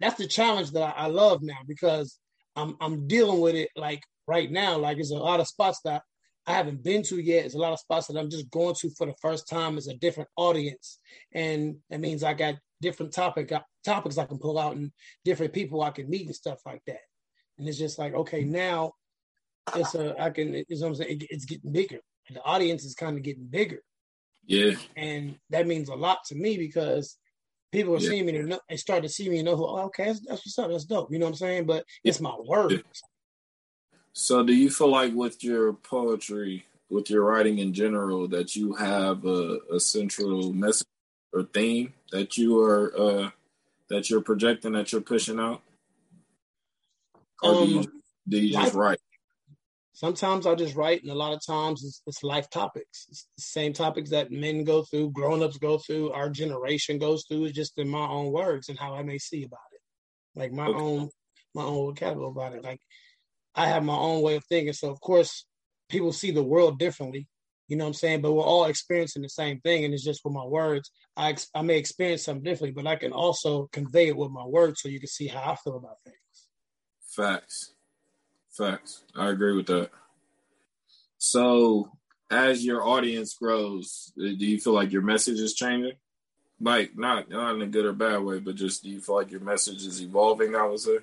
that's 0.00 0.16
the 0.16 0.26
challenge 0.26 0.72
that 0.72 0.82
I, 0.82 1.04
I 1.04 1.06
love 1.06 1.42
now 1.42 1.58
because 1.66 2.18
I'm 2.54 2.76
I'm 2.80 3.06
dealing 3.06 3.40
with 3.40 3.54
it 3.54 3.70
like 3.76 4.02
right 4.26 4.50
now. 4.50 4.78
Like 4.78 4.96
there's 4.96 5.10
a 5.10 5.16
lot 5.16 5.40
of 5.40 5.46
spots 5.46 5.80
that 5.84 6.02
I 6.46 6.52
haven't 6.52 6.82
been 6.82 7.02
to 7.04 7.18
yet. 7.20 7.42
There's 7.42 7.54
a 7.54 7.58
lot 7.58 7.72
of 7.72 7.80
spots 7.80 8.06
that 8.06 8.16
I'm 8.16 8.30
just 8.30 8.50
going 8.50 8.74
to 8.80 8.90
for 8.90 9.06
the 9.06 9.14
first 9.20 9.48
time 9.48 9.76
as 9.76 9.88
a 9.88 9.94
different 9.94 10.30
audience, 10.36 10.98
and 11.32 11.76
that 11.90 12.00
means 12.00 12.22
I 12.22 12.34
got 12.34 12.56
different 12.80 13.12
topic 13.12 13.52
topics 13.84 14.18
I 14.18 14.26
can 14.26 14.38
pull 14.38 14.58
out 14.58 14.76
and 14.76 14.92
different 15.24 15.52
people 15.52 15.82
I 15.82 15.90
can 15.90 16.08
meet 16.08 16.26
and 16.26 16.34
stuff 16.34 16.60
like 16.66 16.82
that. 16.86 17.00
And 17.58 17.68
it's 17.68 17.78
just 17.78 17.98
like 17.98 18.14
okay, 18.14 18.44
now 18.44 18.92
it's 19.74 19.94
a 19.94 20.20
I 20.20 20.30
can 20.30 20.54
it's 20.54 20.80
what 20.80 20.88
I'm 20.88 20.94
saying. 20.94 21.20
It, 21.20 21.26
it's 21.30 21.44
getting 21.44 21.72
bigger. 21.72 22.00
The 22.30 22.42
audience 22.42 22.84
is 22.84 22.94
kind 22.94 23.16
of 23.16 23.22
getting 23.22 23.46
bigger. 23.46 23.80
Yeah, 24.44 24.72
and 24.96 25.36
that 25.50 25.66
means 25.66 25.88
a 25.88 25.94
lot 25.94 26.18
to 26.28 26.36
me 26.36 26.56
because 26.56 27.16
people 27.76 27.94
are 27.94 27.98
yeah. 27.98 28.08
seeing 28.08 28.26
me 28.26 28.36
and 28.36 28.48
know, 28.48 28.60
they 28.68 28.76
start 28.76 29.02
to 29.02 29.08
see 29.08 29.28
me 29.28 29.38
and 29.38 29.44
know 29.44 29.56
who. 29.56 29.66
Oh, 29.66 29.84
okay, 29.86 30.06
that's, 30.06 30.20
that's 30.20 30.46
what's 30.46 30.58
up. 30.58 30.70
That's 30.70 30.84
dope. 30.84 31.12
You 31.12 31.18
know 31.18 31.26
what 31.26 31.32
I'm 31.32 31.36
saying? 31.36 31.66
But 31.66 31.84
it's 32.02 32.20
my 32.20 32.34
word. 32.44 32.84
So, 34.12 34.42
do 34.42 34.54
you 34.54 34.70
feel 34.70 34.88
like 34.88 35.12
with 35.12 35.44
your 35.44 35.74
poetry, 35.74 36.64
with 36.88 37.10
your 37.10 37.24
writing 37.24 37.58
in 37.58 37.74
general, 37.74 38.28
that 38.28 38.56
you 38.56 38.74
have 38.74 39.26
a, 39.26 39.58
a 39.72 39.78
central 39.78 40.52
message 40.54 40.86
or 41.34 41.42
theme 41.42 41.92
that 42.12 42.38
you 42.38 42.58
are 42.60 42.98
uh, 42.98 43.30
that 43.90 44.08
you're 44.08 44.22
projecting 44.22 44.72
that 44.72 44.90
you're 44.90 45.02
pushing 45.02 45.38
out, 45.38 45.60
or 47.42 47.54
um, 47.54 47.66
do 47.66 47.72
you, 47.72 47.78
um, 47.80 48.02
do 48.26 48.38
you 48.38 48.52
just 48.52 48.74
write? 48.74 49.00
Sometimes 49.96 50.46
I 50.46 50.54
just 50.54 50.76
write, 50.76 51.00
and 51.00 51.10
a 51.10 51.14
lot 51.14 51.32
of 51.32 51.40
times 51.42 51.82
it's, 51.82 52.02
it's 52.06 52.22
life 52.22 52.50
topics. 52.50 53.06
It's 53.08 53.26
the 53.38 53.42
same 53.42 53.72
topics 53.72 54.10
that 54.10 54.30
men 54.30 54.62
go 54.62 54.82
through, 54.82 55.12
grown-ups 55.12 55.56
go 55.56 55.78
through, 55.78 56.12
our 56.12 56.28
generation 56.28 56.98
goes 56.98 57.24
through. 57.26 57.46
It's 57.46 57.56
just 57.56 57.78
in 57.78 57.88
my 57.88 58.06
own 58.06 58.30
words 58.30 58.68
and 58.68 58.78
how 58.78 58.94
I 58.94 59.02
may 59.02 59.16
see 59.16 59.44
about 59.44 59.58
it, 59.72 59.80
like 60.38 60.52
my 60.52 60.66
okay. 60.66 60.78
own 60.78 61.08
my 61.54 61.62
own 61.62 61.86
vocabulary 61.86 62.30
about 62.30 62.52
it. 62.52 62.62
Like 62.62 62.80
I 63.54 63.68
have 63.68 63.84
my 63.84 63.96
own 63.96 64.20
way 64.20 64.36
of 64.36 64.44
thinking. 64.44 64.74
So 64.74 64.90
of 64.90 65.00
course, 65.00 65.46
people 65.88 66.12
see 66.12 66.30
the 66.30 66.44
world 66.44 66.78
differently. 66.78 67.26
You 67.66 67.78
know 67.78 67.84
what 67.84 67.88
I'm 67.88 67.94
saying? 67.94 68.20
But 68.20 68.34
we're 68.34 68.42
all 68.42 68.66
experiencing 68.66 69.22
the 69.22 69.30
same 69.30 69.60
thing, 69.60 69.86
and 69.86 69.94
it's 69.94 70.04
just 70.04 70.20
with 70.26 70.34
my 70.34 70.44
words. 70.44 70.90
I 71.16 71.30
ex- 71.30 71.48
I 71.54 71.62
may 71.62 71.78
experience 71.78 72.22
something 72.22 72.44
differently, 72.44 72.82
but 72.82 72.86
I 72.86 72.96
can 72.96 73.12
also 73.12 73.70
convey 73.72 74.08
it 74.08 74.16
with 74.18 74.30
my 74.30 74.44
words, 74.44 74.82
so 74.82 74.90
you 74.90 75.00
can 75.00 75.08
see 75.08 75.28
how 75.28 75.52
I 75.52 75.56
feel 75.56 75.78
about 75.78 75.96
things. 76.04 76.48
Facts, 77.00 77.75
facts. 78.56 79.04
I 79.14 79.30
agree 79.30 79.56
with 79.56 79.66
that. 79.66 79.90
So, 81.18 81.90
as 82.30 82.64
your 82.64 82.82
audience 82.82 83.34
grows, 83.34 84.12
do 84.16 84.24
you 84.24 84.58
feel 84.58 84.74
like 84.74 84.92
your 84.92 85.02
message 85.02 85.38
is 85.40 85.54
changing? 85.54 85.94
Like 86.60 86.96
not 86.96 87.28
not 87.28 87.54
in 87.54 87.62
a 87.62 87.66
good 87.66 87.84
or 87.84 87.92
bad 87.92 88.22
way, 88.22 88.38
but 88.38 88.54
just 88.54 88.82
do 88.82 88.88
you 88.88 89.00
feel 89.00 89.16
like 89.16 89.30
your 89.30 89.40
message 89.40 89.84
is 89.86 90.00
evolving? 90.00 90.56
I 90.56 90.66
would 90.66 90.80
say. 90.80 90.98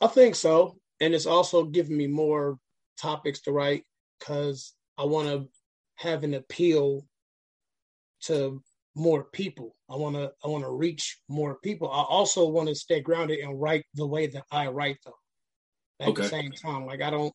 I 0.00 0.06
think 0.06 0.34
so 0.34 0.76
and 1.00 1.14
it's 1.14 1.26
also 1.26 1.64
giving 1.64 1.96
me 1.96 2.06
more 2.06 2.58
topics 2.98 3.40
to 3.42 3.52
write 3.52 3.84
because 4.18 4.74
I 4.96 5.04
want 5.04 5.28
to 5.28 5.48
have 5.96 6.24
an 6.24 6.34
appeal 6.34 7.06
to 8.22 8.62
more 8.94 9.24
people. 9.24 9.74
I 9.90 9.96
want 9.96 10.16
to 10.16 10.32
I 10.44 10.48
want 10.48 10.64
to 10.64 10.70
reach 10.70 11.18
more 11.28 11.56
people. 11.62 11.90
I 11.90 12.02
also 12.02 12.48
want 12.48 12.68
to 12.68 12.74
stay 12.74 13.00
grounded 13.00 13.40
and 13.40 13.60
write 13.60 13.84
the 13.94 14.06
way 14.06 14.28
that 14.28 14.44
I 14.50 14.68
write 14.68 14.98
though. 15.04 15.12
At 16.00 16.08
okay. 16.08 16.22
the 16.22 16.28
same 16.28 16.52
time, 16.52 16.86
like 16.86 17.02
I 17.02 17.10
don't 17.10 17.32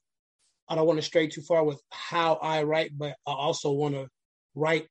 I 0.68 0.76
don't 0.76 0.86
want 0.86 1.00
to 1.00 1.06
stray 1.06 1.28
too 1.28 1.42
far 1.42 1.64
with 1.64 1.82
how 1.92 2.36
I 2.36 2.64
write, 2.64 2.92
but 2.98 3.16
I 3.26 3.32
also 3.32 3.72
want 3.72 3.96
to 3.96 4.08
write 4.54 4.88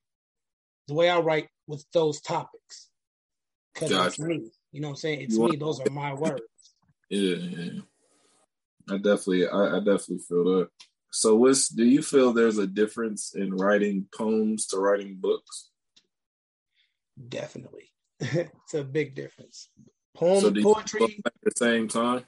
the 0.87 0.93
way 0.93 1.09
I 1.09 1.19
write 1.19 1.47
with 1.67 1.85
those 1.93 2.19
topics 2.21 2.89
because 3.73 3.91
gotcha. 3.91 4.07
it's 4.07 4.19
me. 4.19 4.51
You 4.71 4.81
know 4.81 4.89
what 4.89 4.93
I'm 4.93 4.97
saying? 4.97 5.21
It's 5.21 5.35
you 5.35 5.47
me. 5.47 5.55
Those 5.55 5.79
are 5.79 5.89
my 5.89 6.13
words. 6.13 6.41
Yeah, 7.09 7.35
yeah. 7.35 7.81
I 8.89 8.97
definitely, 8.97 9.47
I, 9.47 9.77
I 9.77 9.79
definitely 9.79 10.19
feel 10.19 10.43
that. 10.43 10.69
So, 11.11 11.35
what's 11.35 11.69
do 11.69 11.85
you 11.85 12.01
feel 12.01 12.33
there's 12.33 12.59
a 12.59 12.67
difference 12.67 13.33
in 13.33 13.55
writing 13.55 14.05
poems 14.15 14.67
to 14.67 14.77
writing 14.77 15.17
books? 15.19 15.69
Definitely, 17.27 17.89
it's 18.19 18.73
a 18.73 18.83
big 18.83 19.15
difference. 19.15 19.69
Poem 20.15 20.41
so 20.41 20.51
poetry 20.61 21.21
at 21.25 21.33
the 21.41 21.51
same 21.55 21.87
time. 21.87 22.25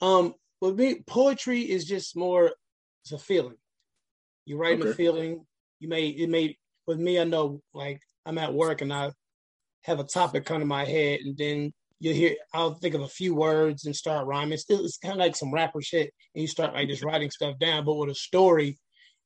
Um, 0.00 0.34
with 0.60 0.78
me, 0.78 1.02
poetry 1.06 1.60
is 1.60 1.84
just 1.84 2.16
more. 2.16 2.52
It's 3.04 3.12
a 3.12 3.18
feeling. 3.18 3.56
You 4.44 4.56
write 4.56 4.80
okay. 4.80 4.90
a 4.90 4.94
feeling. 4.94 5.46
You 5.78 5.88
may 5.88 6.08
it 6.08 6.28
may 6.28 6.56
with 6.86 6.98
me. 6.98 7.18
I 7.18 7.24
know 7.24 7.60
like 7.72 8.00
I'm 8.26 8.38
at 8.38 8.54
work 8.54 8.82
and 8.82 8.92
I 8.92 9.12
have 9.84 10.00
a 10.00 10.04
topic 10.04 10.44
come 10.44 10.60
to 10.60 10.66
my 10.66 10.84
head, 10.84 11.20
and 11.20 11.36
then 11.36 11.72
you'll 11.98 12.14
hear 12.14 12.36
I'll 12.52 12.74
think 12.74 12.94
of 12.94 13.02
a 13.02 13.08
few 13.08 13.34
words 13.34 13.86
and 13.86 13.96
start 13.96 14.26
rhyming. 14.26 14.58
Still, 14.58 14.84
it's 14.84 14.98
kind 14.98 15.14
of 15.14 15.18
like 15.20 15.36
some 15.36 15.52
rapper 15.52 15.80
shit, 15.80 16.12
and 16.34 16.42
you 16.42 16.48
start 16.48 16.74
like 16.74 16.88
just 16.88 17.04
writing 17.04 17.30
stuff 17.30 17.58
down. 17.58 17.84
But 17.84 17.94
with 17.94 18.10
a 18.10 18.14
story, 18.14 18.78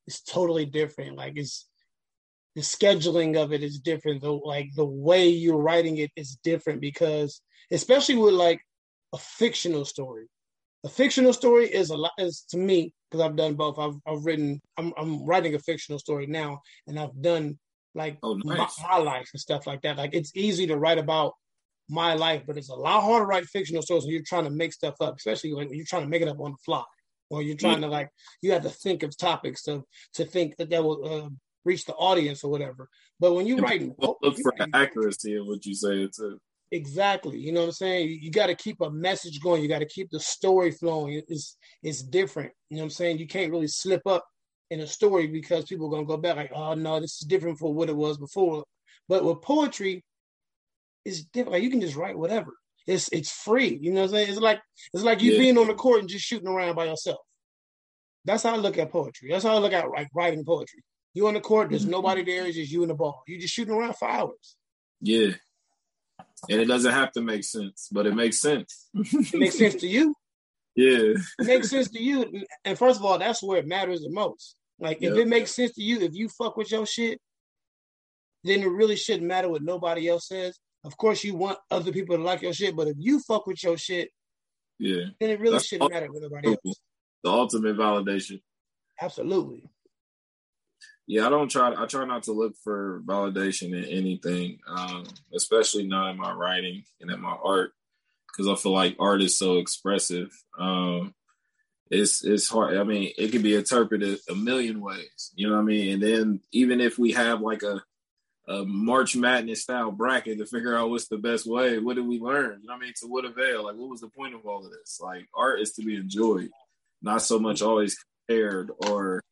it's 0.07 0.23
totally 0.23 0.67
different. 0.67 1.17
Like 1.17 1.35
it's 1.37 1.67
the 2.55 2.61
scheduling 2.61 3.37
of 3.37 3.53
it 3.53 3.63
is 3.63 3.81
different. 3.81 4.23
The 4.23 4.31
like 4.31 4.71
the 4.77 4.85
way 4.85 5.29
you're 5.29 5.57
writing 5.57 5.99
it 5.99 6.11
is 6.17 6.39
different 6.45 6.81
because 6.81 7.41
especially 7.71 8.17
with 8.17 8.35
like 8.35 8.61
a 9.13 9.19
fictional 9.19 9.85
story. 9.85 10.27
A 10.85 10.89
fictional 10.89 11.33
story 11.33 11.67
is 11.67 11.91
a 11.91 11.97
lot 11.97 12.13
is 12.19 12.45
to 12.51 12.59
me 12.59 12.93
because 13.11 13.25
I've 13.25 13.37
done 13.37 13.55
both. 13.55 13.79
I've 13.79 13.97
I've 14.07 14.25
written 14.25 14.61
I'm 14.77 14.93
I'm 14.99 15.25
writing 15.25 15.55
a 15.55 15.59
fictional 15.59 15.99
story 15.99 16.27
now, 16.27 16.61
and 16.87 16.99
I've 16.99 17.21
done 17.23 17.59
like 17.95 18.19
oh, 18.23 18.35
nice. 18.45 18.79
my, 18.83 18.89
my 18.89 18.99
life 18.99 19.29
and 19.33 19.41
stuff 19.41 19.67
like 19.67 19.83
that. 19.83 19.97
Like 19.97 20.15
it's 20.15 20.33
easy 20.35 20.67
to 20.67 20.77
write 20.77 20.99
about 20.99 21.33
my 21.89 22.15
life, 22.15 22.43
but 22.47 22.57
it's 22.57 22.71
a 22.71 22.75
lot 22.75 23.03
harder 23.03 23.25
to 23.25 23.27
write 23.27 23.47
fictional 23.47 23.83
stories 23.83 24.05
when 24.05 24.13
you're 24.13 24.23
trying 24.27 24.45
to 24.45 24.51
make 24.51 24.73
stuff 24.73 24.95
up, 25.01 25.17
especially 25.17 25.55
when 25.55 25.73
you're 25.73 25.87
trying 25.87 26.03
to 26.03 26.09
make 26.09 26.23
it 26.23 26.29
up 26.29 26.41
on 26.41 26.53
the 26.53 26.59
fly, 26.65 26.85
or 27.31 27.43
you're 27.43 27.57
trying 27.57 27.81
to 27.81 27.89
like 27.89 28.11
you 28.43 28.53
have 28.53 28.63
to 28.63 28.71
think 28.71 29.03
of 29.03 29.17
topics 29.17 29.63
to 29.63 29.85
to 30.15 30.25
think 30.25 30.57
that 30.57 30.71
that 30.71 30.85
will 30.85 31.05
uh, 31.05 31.29
reach 31.65 31.85
the 31.85 31.95
audience 31.95 32.45
or 32.45 32.51
whatever. 32.51 32.89
But 33.21 33.35
when 33.35 33.47
you 33.47 33.57
write, 33.59 33.91
look 33.99 34.19
for 34.21 34.53
the 34.59 34.69
accuracy 34.75 35.37
of 35.37 35.47
what 35.47 35.65
you 35.65 35.75
say 35.75 36.09
too. 36.15 36.39
Exactly, 36.75 37.39
you 37.39 37.53
know 37.53 37.61
what 37.61 37.67
I'm 37.67 37.73
saying. 37.73 38.09
You, 38.09 38.17
you 38.17 38.31
got 38.33 38.49
to 38.49 38.57
keep 38.57 38.81
a 38.81 38.91
message 38.91 39.41
going. 39.41 39.63
You 39.63 39.69
got 39.69 39.79
to 39.79 39.87
keep 39.87 40.11
the 40.11 40.19
story 40.19 40.73
flowing. 40.73 41.23
It's 41.29 41.57
it's 41.85 42.03
different. 42.03 42.51
You 42.69 42.77
know 42.77 42.83
what 42.83 42.87
I'm 42.87 42.91
saying. 42.91 43.19
You 43.19 43.29
can't 43.29 43.53
really 43.53 43.69
slip 43.69 44.05
up 44.07 44.27
in 44.71 44.81
a 44.81 44.87
story 44.89 45.29
because 45.29 45.67
people 45.67 45.87
are 45.87 45.91
gonna 45.91 46.05
go 46.05 46.17
back 46.17 46.35
like, 46.35 46.51
oh 46.53 46.75
no, 46.75 46.99
this 46.99 47.21
is 47.23 47.29
different 47.29 47.61
from 47.61 47.77
what 47.77 47.89
it 47.89 47.97
was 47.97 48.19
before. 48.19 48.65
But 49.09 49.25
with 49.25 49.41
poetry, 49.41 50.05
it's 51.05 51.23
different. 51.23 51.53
Like 51.53 51.63
you 51.63 51.71
can 51.71 51.81
just 51.81 51.95
write 51.95 52.19
whatever. 52.19 52.53
It's 52.89 53.09
it's 53.13 53.31
free. 53.31 53.79
You 53.81 53.93
know 53.93 54.01
what 54.01 54.07
I'm 54.09 54.15
saying? 54.17 54.31
It's 54.31 54.41
like 54.41 54.61
it's 54.93 55.05
like 55.05 55.23
you 55.23 55.35
yeah. 55.35 55.39
being 55.39 55.59
on 55.59 55.69
the 55.69 55.75
court 55.75 56.01
and 56.01 56.09
just 56.09 56.25
shooting 56.25 56.49
around 56.49 56.75
by 56.75 56.87
yourself. 56.87 57.21
That's 58.25 58.43
how 58.43 58.55
I 58.55 58.57
look 58.57 58.79
at 58.79 58.91
poetry. 58.91 59.31
That's 59.31 59.45
how 59.45 59.55
I 59.55 59.59
look 59.59 59.73
at 59.73 59.89
like 59.91 60.09
writing 60.13 60.45
poetry. 60.45 60.83
You 61.13 61.29
on 61.29 61.35
the 61.35 61.41
court, 61.41 61.71
there's 61.71 61.83
mm-hmm. 61.83 61.93
nobody 61.93 62.25
there, 62.25 62.47
it's 62.47 62.57
just 62.57 62.73
you 62.73 62.83
and 62.83 62.91
the 62.91 62.95
ball. 62.95 63.23
You're 63.29 63.41
just 63.41 63.55
shooting 63.55 63.73
around 63.73 63.97
for 63.97 64.09
hours. 64.09 64.57
Yeah. 65.01 65.35
And 66.51 66.61
it 66.61 66.67
doesn't 66.67 66.93
have 66.93 67.13
to 67.13 67.23
make 67.23 67.45
sense, 67.45 67.89
but 67.91 68.07
it 68.07 68.15
makes 68.15 68.41
sense. 68.41 68.89
it 68.95 69.35
makes 69.35 69.59
sense 69.59 69.77
to 69.77 69.87
you. 69.87 70.15
Yeah. 70.77 71.15
it 71.39 71.47
makes 71.47 71.71
sense 71.71 71.89
to 71.91 72.03
you. 72.03 72.45
And 72.65 72.79
first 72.79 72.99
of 72.99 73.05
all, 73.05 73.19
that's 73.19 73.43
where 73.43 73.59
it 73.59 73.67
matters 73.67 74.03
the 74.03 74.11
most. 74.11 74.57
Like 74.79 74.99
if 74.99 75.15
yep. 75.15 75.19
it 75.19 75.29
makes 75.29 75.53
sense 75.53 75.73
to 75.75 75.83
you, 75.83 76.01
if 76.01 76.15
you 76.15 76.29
fuck 76.29 76.57
with 76.57 76.71
your 76.71 76.87
shit, 76.87 77.21
then 78.43 78.61
it 78.61 78.71
really 78.71 78.97
shouldn't 78.97 79.27
matter 79.27 79.49
what 79.49 79.63
nobody 79.63 80.09
else 80.09 80.29
says. 80.29 80.59
Of 80.85 80.97
course, 80.97 81.25
you 81.25 81.35
want 81.35 81.59
other 81.71 81.93
people 81.93 82.17
to 82.17 82.23
like 82.23 82.43
your 82.43 82.53
shit, 82.53 82.77
but 82.77 82.89
if 82.89 82.97
you 82.99 83.21
fuck 83.21 83.47
with 83.47 83.63
your 83.63 83.79
shit, 83.79 84.11
yeah, 84.79 85.05
then 85.19 85.31
it 85.31 85.41
really 85.41 85.55
That's 85.55 85.67
shouldn't 85.67 85.91
matter 85.91 86.11
with 86.13 86.23
nobody 86.23 86.49
else. 86.49 86.79
The 87.23 87.31
ultimate 87.31 87.77
validation. 87.77 88.43
Absolutely. 89.01 89.71
Yeah, 91.07 91.27
I 91.27 91.31
don't 91.31 91.51
try. 91.51 91.75
I 91.77 91.87
try 91.87 92.05
not 92.05 92.25
to 92.25 92.33
look 92.33 92.55
for 92.63 93.03
validation 93.05 93.77
in 93.77 93.85
anything, 93.85 94.59
um, 94.67 95.05
especially 95.35 95.87
not 95.87 96.11
in 96.11 96.17
my 96.17 96.33
writing 96.33 96.85
and 97.01 97.11
in 97.11 97.21
my 97.21 97.37
art, 97.43 97.73
because 98.29 98.49
I 98.49 98.61
feel 98.61 98.73
like 98.73 98.97
art 98.99 99.23
is 99.23 99.39
so 99.39 99.59
expressive. 99.59 100.31
Um, 100.59 101.15
it's 101.91 102.25
it's 102.25 102.49
hard. 102.49 102.79
I 102.79 102.85
mean, 102.85 103.13
it 103.19 103.33
can 103.33 103.43
be 103.43 103.55
interpreted 103.55 104.19
a 104.31 104.35
million 104.35 104.81
ways. 104.81 105.33
You 105.35 105.49
know 105.49 105.57
what 105.57 105.63
I 105.63 105.65
mean? 105.65 105.93
And 105.95 106.03
then 106.03 106.41
even 106.53 106.81
if 106.81 106.99
we 106.99 107.13
have 107.13 107.41
like 107.41 107.63
a 107.63 107.83
a 108.47 108.65
March 108.65 109.17
Madness 109.17 109.63
style 109.63 109.91
bracket 109.91 110.39
to 110.39 110.47
figure 110.47 110.77
out 110.77 110.91
what's 110.91 111.09
the 111.09 111.17
best 111.19 111.47
way, 111.47 111.79
what 111.79 111.97
did 111.97 112.07
we 112.07 112.19
learn? 112.19 112.61
You 112.61 112.69
know 112.69 112.75
what 112.75 112.83
I 112.83 112.85
mean? 112.87 112.93
To 113.01 113.07
what 113.07 113.25
avail? 113.25 113.65
Like, 113.65 113.77
what 113.77 113.89
was 113.89 114.01
the 114.01 114.09
point 114.09 114.35
of 114.35 114.45
all 114.47 114.65
of 114.65 114.71
this? 114.71 114.99
Like, 115.03 115.27
art 115.35 115.61
is 115.61 115.73
to 115.73 115.83
be 115.83 115.97
enjoyed, 115.97 116.51
not 117.01 117.23
so 117.23 117.39
much 117.39 117.63
always 117.63 117.97
compared 118.27 118.71
or 118.87 119.23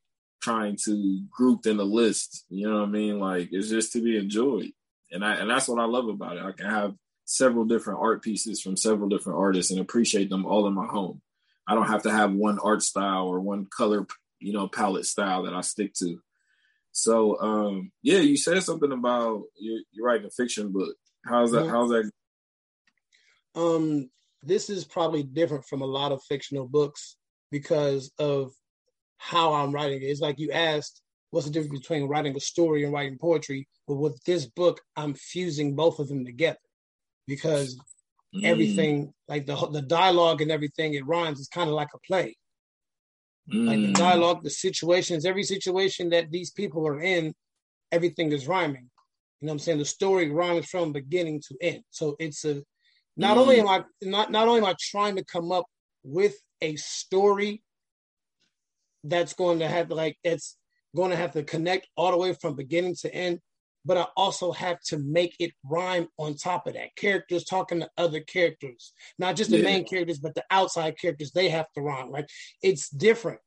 trying 0.43 0.77
to 0.85 1.23
group 1.31 1.67
in 1.67 1.79
a 1.79 1.85
list. 1.85 2.45
You 2.49 2.69
know 2.69 2.81
what 2.81 2.89
I 2.89 2.91
mean? 2.91 3.19
Like, 3.19 3.49
it's 3.53 3.71
just 3.71 3.93
to 3.93 4.03
be 4.03 4.19
enjoyed, 4.19 4.73
and 5.11 5.25
I 5.25 5.37
and 5.37 5.49
that's 5.49 5.69
what 5.69 5.81
I 5.81 5.87
love 5.87 6.09
about 6.09 6.37
it. 6.37 6.43
I 6.43 6.53
can 6.53 6.69
have 6.69 6.95
several 7.25 7.65
different 7.65 8.01
art 8.01 8.23
pieces 8.23 8.61
from 8.61 8.77
several 8.77 9.09
different 9.09 9.39
artists 9.39 9.71
and 9.71 9.81
appreciate 9.81 10.29
them 10.29 10.45
all 10.45 10.67
in 10.67 10.75
my 10.75 10.87
home. 10.87 11.23
I 11.67 11.75
don't 11.75 11.87
have 11.87 12.03
to 12.03 12.11
have 12.11 12.33
one 12.33 12.59
art 12.59 12.83
style 12.83 13.27
or 13.27 13.41
one 13.41 13.67
color, 13.67 14.07
you 14.41 14.53
know, 14.53 14.69
palette 14.69 15.07
style 15.07 15.45
that 15.45 15.55
I 15.55 15.61
stick 15.61 15.95
to. 15.95 16.21
So 16.91 17.41
um 17.41 17.93
yeah, 18.03 18.19
you 18.19 18.37
said 18.37 18.63
something 18.63 18.93
about 18.93 19.45
you're, 19.59 19.81
you're 19.93 20.07
writing 20.07 20.27
a 20.27 20.31
fiction 20.31 20.73
book. 20.73 20.95
How's 21.25 21.53
that? 21.53 21.69
How's 21.69 21.91
that? 21.91 22.11
Um, 23.55 24.11
this 24.43 24.71
is 24.71 24.85
probably 24.85 25.23
different 25.23 25.65
from 25.67 25.83
a 25.83 25.87
lot 25.87 26.13
of 26.13 26.23
fictional 26.25 26.67
books 26.67 27.17
because 27.51 28.11
of 28.19 28.53
how 29.23 29.55
I'm 29.55 29.71
writing 29.71 30.03
it. 30.03 30.07
It's 30.07 30.21
like 30.21 30.41
you 30.41 30.51
asked, 30.51 31.01
what's 31.31 31.47
the 31.47 31.53
difference 31.53 31.79
between 31.79 32.09
writing 32.09 32.37
a 32.37 32.41
story 32.41 32.83
and 32.83 32.93
writing 32.93 33.19
poetry? 33.19 33.69
But 33.87 33.95
with 33.95 34.21
this 34.25 34.47
book, 34.47 34.81
I'm 34.97 35.15
fusing 35.15 35.77
both 35.77 36.01
of 36.01 36.09
them 36.09 36.25
together 36.25 36.59
because 37.29 37.79
mm. 38.35 38.45
everything, 38.45 39.13
like 39.29 39.47
the 39.47 39.55
the 39.71 39.83
dialogue 39.83 40.43
and 40.43 40.51
everything, 40.51 40.95
it 40.95 41.07
rhymes. 41.07 41.39
It's 41.39 41.49
kind 41.49 41.69
of 41.69 41.77
like 41.77 41.91
a 41.95 42.01
play. 42.05 42.37
Mm. 43.53 43.67
Like 43.67 43.79
the 43.79 43.93
mm. 43.93 43.97
dialogue, 43.97 44.43
the 44.43 44.51
situations, 44.51 45.25
every 45.25 45.45
situation 45.45 46.11
that 46.11 46.33
these 46.33 46.51
people 46.51 46.87
are 46.87 47.01
in, 47.01 47.33
everything 47.93 48.33
is 48.33 48.49
rhyming. 48.49 48.91
You 49.41 49.47
know 49.47 49.53
what 49.53 49.55
I'm 49.55 49.59
saying? 49.61 49.79
The 49.79 49.85
story 49.85 50.31
rhymes 50.31 50.67
from 50.67 50.93
beginning 50.93 51.43
to 51.49 51.57
end. 51.61 51.85
So 51.91 52.17
it's 52.19 52.45
a 52.45 52.63
not 53.17 53.37
mm. 53.37 53.41
only 53.41 53.61
am 53.61 53.69
I 53.69 53.85
not 54.03 54.33
not 54.33 54.49
only 54.49 54.61
am 54.63 54.67
I 54.67 54.75
trying 54.81 55.15
to 55.15 55.25
come 55.25 55.53
up 55.53 55.67
with 56.03 56.35
a 56.61 56.75
story 56.75 57.63
that's 59.05 59.35
going 59.35 59.59
to 59.61 59.69
have 59.69 59.91
like 59.91 60.17
it's 60.25 60.57
going 60.95 61.11
to 61.11 61.17
have 61.17 61.33
to 61.33 61.43
connect 61.43 61.89
all 61.97 62.11
the 62.11 62.17
way 62.17 62.35
from 62.35 62.55
beginning 62.55 62.95
to 62.95 63.13
end 63.15 63.41
but 63.85 63.97
I 63.97 64.07
also 64.17 64.53
have 64.53 64.81
to 64.87 64.99
make 64.99 65.35
it 65.39 65.53
rhyme 65.65 66.09
on 66.17 66.37
top 66.37 66.67
of 66.67 66.75
that. 66.75 66.95
Characters 66.97 67.45
talking 67.45 67.81
to 67.81 67.91
other 67.97 68.21
characters, 68.21 68.93
not 69.19 69.37
just 69.37 69.51
the 69.51 69.59
yeah. 69.59 69.65
main 69.65 69.85
characters, 69.85 70.19
but 70.19 70.35
the 70.35 70.45
outside 70.51 70.99
characters. 70.99 71.33
They 71.33 71.49
have 71.49 71.71
to 71.73 71.81
rhyme. 71.81 72.11
Like 72.11 72.29
it's 72.63 72.89
different. 72.89 73.41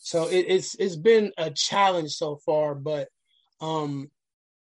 So 0.00 0.28
it, 0.28 0.46
it's 0.48 0.74
it's 0.76 0.96
been 0.96 1.32
a 1.36 1.50
challenge 1.50 2.12
so 2.12 2.38
far, 2.46 2.74
but 2.74 3.08
um, 3.60 4.10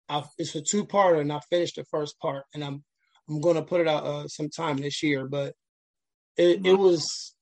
I've, 0.08 0.28
it's 0.38 0.56
a 0.56 0.62
two 0.62 0.86
parter, 0.86 1.20
and 1.20 1.34
I 1.34 1.40
finished 1.50 1.78
the 1.78 1.86
first 1.86 2.20
part, 2.20 2.46
and 2.54 2.64
I'm 2.64 2.84
I'm 3.28 3.42
going 3.42 3.56
to 3.56 3.64
put 3.64 3.82
it 3.82 3.88
out 3.88 4.06
uh, 4.06 4.28
sometime 4.28 4.78
this 4.78 5.02
year. 5.02 5.28
But 5.28 5.56
it, 6.38 6.66
it 6.66 6.78
was 6.78 7.34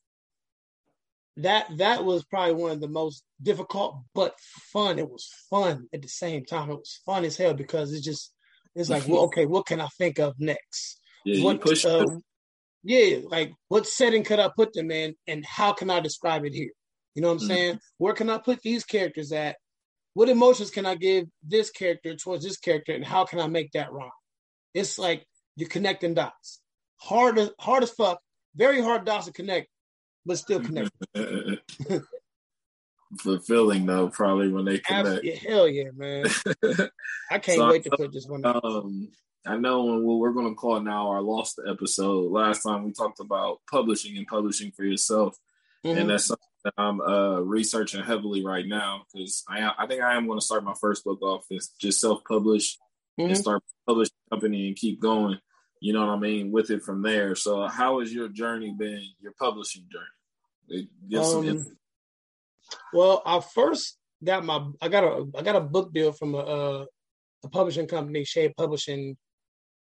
that 1.39 1.65
that 1.77 2.03
was 2.03 2.23
probably 2.25 2.53
one 2.53 2.71
of 2.71 2.81
the 2.81 2.87
most 2.87 3.23
difficult 3.41 4.01
but 4.13 4.35
fun. 4.73 4.99
It 4.99 5.09
was 5.09 5.29
fun 5.49 5.87
at 5.93 6.01
the 6.01 6.07
same 6.07 6.45
time. 6.45 6.69
It 6.69 6.75
was 6.75 6.99
fun 7.05 7.25
as 7.25 7.37
hell 7.37 7.53
because 7.53 7.93
it's 7.93 8.05
just 8.05 8.33
it's 8.75 8.89
like, 8.89 9.07
well, 9.07 9.23
okay, 9.23 9.45
what 9.45 9.65
can 9.65 9.81
I 9.81 9.87
think 9.97 10.19
of 10.19 10.35
next? 10.39 10.99
Yeah, 11.25 11.43
what, 11.43 11.61
push 11.61 11.85
uh, 11.85 12.05
yeah, 12.83 13.19
like 13.25 13.53
what 13.67 13.87
setting 13.87 14.23
could 14.23 14.39
I 14.39 14.49
put 14.55 14.73
them 14.73 14.91
in, 14.91 15.15
and 15.27 15.45
how 15.45 15.73
can 15.73 15.89
I 15.89 15.99
describe 15.99 16.45
it 16.45 16.53
here? 16.53 16.71
You 17.15 17.21
know 17.21 17.29
what 17.29 17.33
I'm 17.33 17.39
mm-hmm. 17.39 17.47
saying? 17.47 17.79
Where 17.97 18.13
can 18.13 18.29
I 18.29 18.37
put 18.37 18.61
these 18.61 18.83
characters 18.83 19.31
at? 19.31 19.57
What 20.13 20.29
emotions 20.29 20.71
can 20.71 20.85
I 20.85 20.95
give 20.95 21.25
this 21.43 21.69
character 21.71 22.15
towards 22.15 22.43
this 22.43 22.57
character, 22.57 22.93
and 22.93 23.05
how 23.05 23.25
can 23.25 23.39
I 23.39 23.47
make 23.47 23.71
that 23.71 23.91
rhyme? 23.91 24.09
It's 24.73 24.99
like 24.99 25.25
you're 25.55 25.69
connecting 25.69 26.13
dots. 26.13 26.61
Hard 26.97 27.39
as 27.39 27.49
hard 27.59 27.83
as 27.83 27.91
fuck, 27.91 28.19
very 28.55 28.81
hard 28.81 29.05
dots 29.05 29.25
to 29.27 29.33
connect, 29.33 29.67
but 30.25 30.37
still 30.37 30.59
connected. 30.63 31.61
Fulfilling 33.17 33.87
though, 33.87 34.09
probably 34.09 34.49
when 34.49 34.65
they 34.65 34.77
connect. 34.77 35.07
Absolutely. 35.07 35.35
Hell 35.37 35.67
yeah, 35.67 35.89
man! 35.95 36.25
I 37.31 37.39
can't 37.39 37.57
so 37.57 37.69
wait 37.69 37.83
to 37.85 37.89
put 37.89 38.13
this 38.13 38.27
one. 38.27 38.45
Out. 38.45 38.63
Um, 38.63 39.09
I 39.47 39.57
know 39.57 39.83
when 39.83 40.19
we're 40.19 40.33
going 40.33 40.49
to 40.49 40.55
call 40.55 40.79
now 40.79 41.09
our 41.09 41.21
lost 41.21 41.59
episode. 41.67 42.31
Last 42.31 42.61
time 42.61 42.83
we 42.83 42.91
talked 42.91 43.19
about 43.19 43.61
publishing 43.69 44.15
and 44.15 44.27
publishing 44.27 44.71
for 44.71 44.83
yourself, 44.83 45.35
mm-hmm. 45.83 45.97
and 45.97 46.09
that's 46.11 46.25
something 46.25 46.45
that 46.65 46.73
I'm 46.77 47.01
uh, 47.01 47.39
researching 47.39 48.03
heavily 48.03 48.45
right 48.45 48.67
now 48.67 49.05
because 49.11 49.43
I 49.49 49.71
I 49.75 49.87
think 49.87 50.03
I 50.03 50.15
am 50.15 50.27
going 50.27 50.39
to 50.39 50.45
start 50.45 50.63
my 50.63 50.75
first 50.79 51.03
book 51.03 51.23
off 51.23 51.45
is 51.49 51.73
just 51.81 51.99
self 51.99 52.23
publish 52.25 52.77
mm-hmm. 53.19 53.29
and 53.29 53.37
start 53.37 53.63
publishing 53.87 54.13
company 54.29 54.67
and 54.67 54.75
keep 54.75 55.01
going 55.01 55.39
you 55.79 55.93
know 55.93 56.05
what 56.05 56.13
I 56.13 56.19
mean, 56.19 56.51
with 56.51 56.71
it 56.71 56.83
from 56.83 57.01
there. 57.01 57.35
So, 57.35 57.67
how 57.67 57.99
has 57.99 58.13
your 58.13 58.27
journey 58.27 58.73
been, 58.77 59.03
your 59.21 59.33
publishing 59.39 59.85
journey? 59.91 60.87
Um, 61.17 61.65
well, 62.93 63.21
I 63.25 63.39
first 63.39 63.97
got 64.23 64.45
my, 64.45 64.67
I 64.81 64.89
got 64.89 65.03
a, 65.03 65.25
I 65.37 65.41
got 65.41 65.55
a 65.55 65.61
book 65.61 65.93
deal 65.93 66.11
from 66.11 66.35
a, 66.35 66.85
a 67.43 67.49
publishing 67.49 67.87
company, 67.87 68.23
Shade 68.23 68.53
Publishing. 68.57 69.17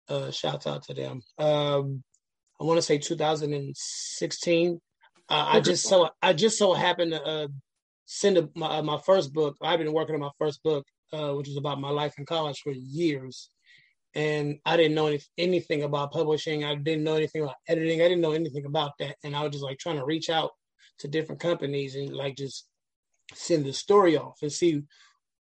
Uh, 0.07 0.31
shouts 0.31 0.67
out 0.67 0.83
to 0.83 0.93
them. 0.93 1.23
Um, 1.39 2.05
I 2.61 2.65
want 2.65 2.77
to 2.77 2.83
say 2.83 2.99
2016. 2.99 4.81
Uh, 5.31 5.45
I 5.49 5.61
just 5.61 5.87
so 5.89 6.11
I 6.21 6.35
just 6.35 6.59
so 6.59 6.75
happened 6.75 7.13
to 7.13 7.23
uh, 7.23 7.49
send 8.05 8.37
a, 8.37 8.51
my 8.55 8.79
uh, 8.79 8.83
my 8.83 8.99
first 8.99 9.33
book. 9.33 9.57
I've 9.63 9.79
been 9.79 9.95
working 9.95 10.15
on 10.15 10.21
my 10.21 10.31
first 10.39 10.63
book, 10.63 10.85
uh, 11.11 11.33
which 11.33 11.49
is 11.49 11.57
about 11.57 11.81
my 11.81 11.89
life 11.89 12.19
in 12.19 12.27
college 12.27 12.61
for 12.63 12.73
years 12.73 13.49
and 14.15 14.59
I 14.65 14.77
didn't 14.77 14.95
know 14.95 15.09
any, 15.09 15.21
anything 15.39 15.83
about 15.83 16.13
publishing. 16.13 16.65
I 16.65 16.75
didn't 16.77 17.05
know 17.05 17.17
anything 17.17 17.43
about 17.43 17.57
editing. 17.69 18.01
I 18.01 18.05
didn't 18.05 18.21
know 18.21 18.33
anything 18.33 18.65
about 18.65 18.93
that, 18.99 19.17
and 19.25 19.35
I 19.35 19.43
was 19.43 19.53
just 19.53 19.65
like 19.65 19.79
trying 19.79 19.99
to 19.99 20.05
reach 20.05 20.31
out 20.31 20.53
to 21.01 21.09
different 21.09 21.41
companies 21.41 21.97
and 21.97 22.15
like 22.15 22.37
just 22.37 22.67
send 23.33 23.65
the 23.65 23.73
story 23.73 24.17
off 24.17 24.39
and 24.43 24.53
see 24.53 24.83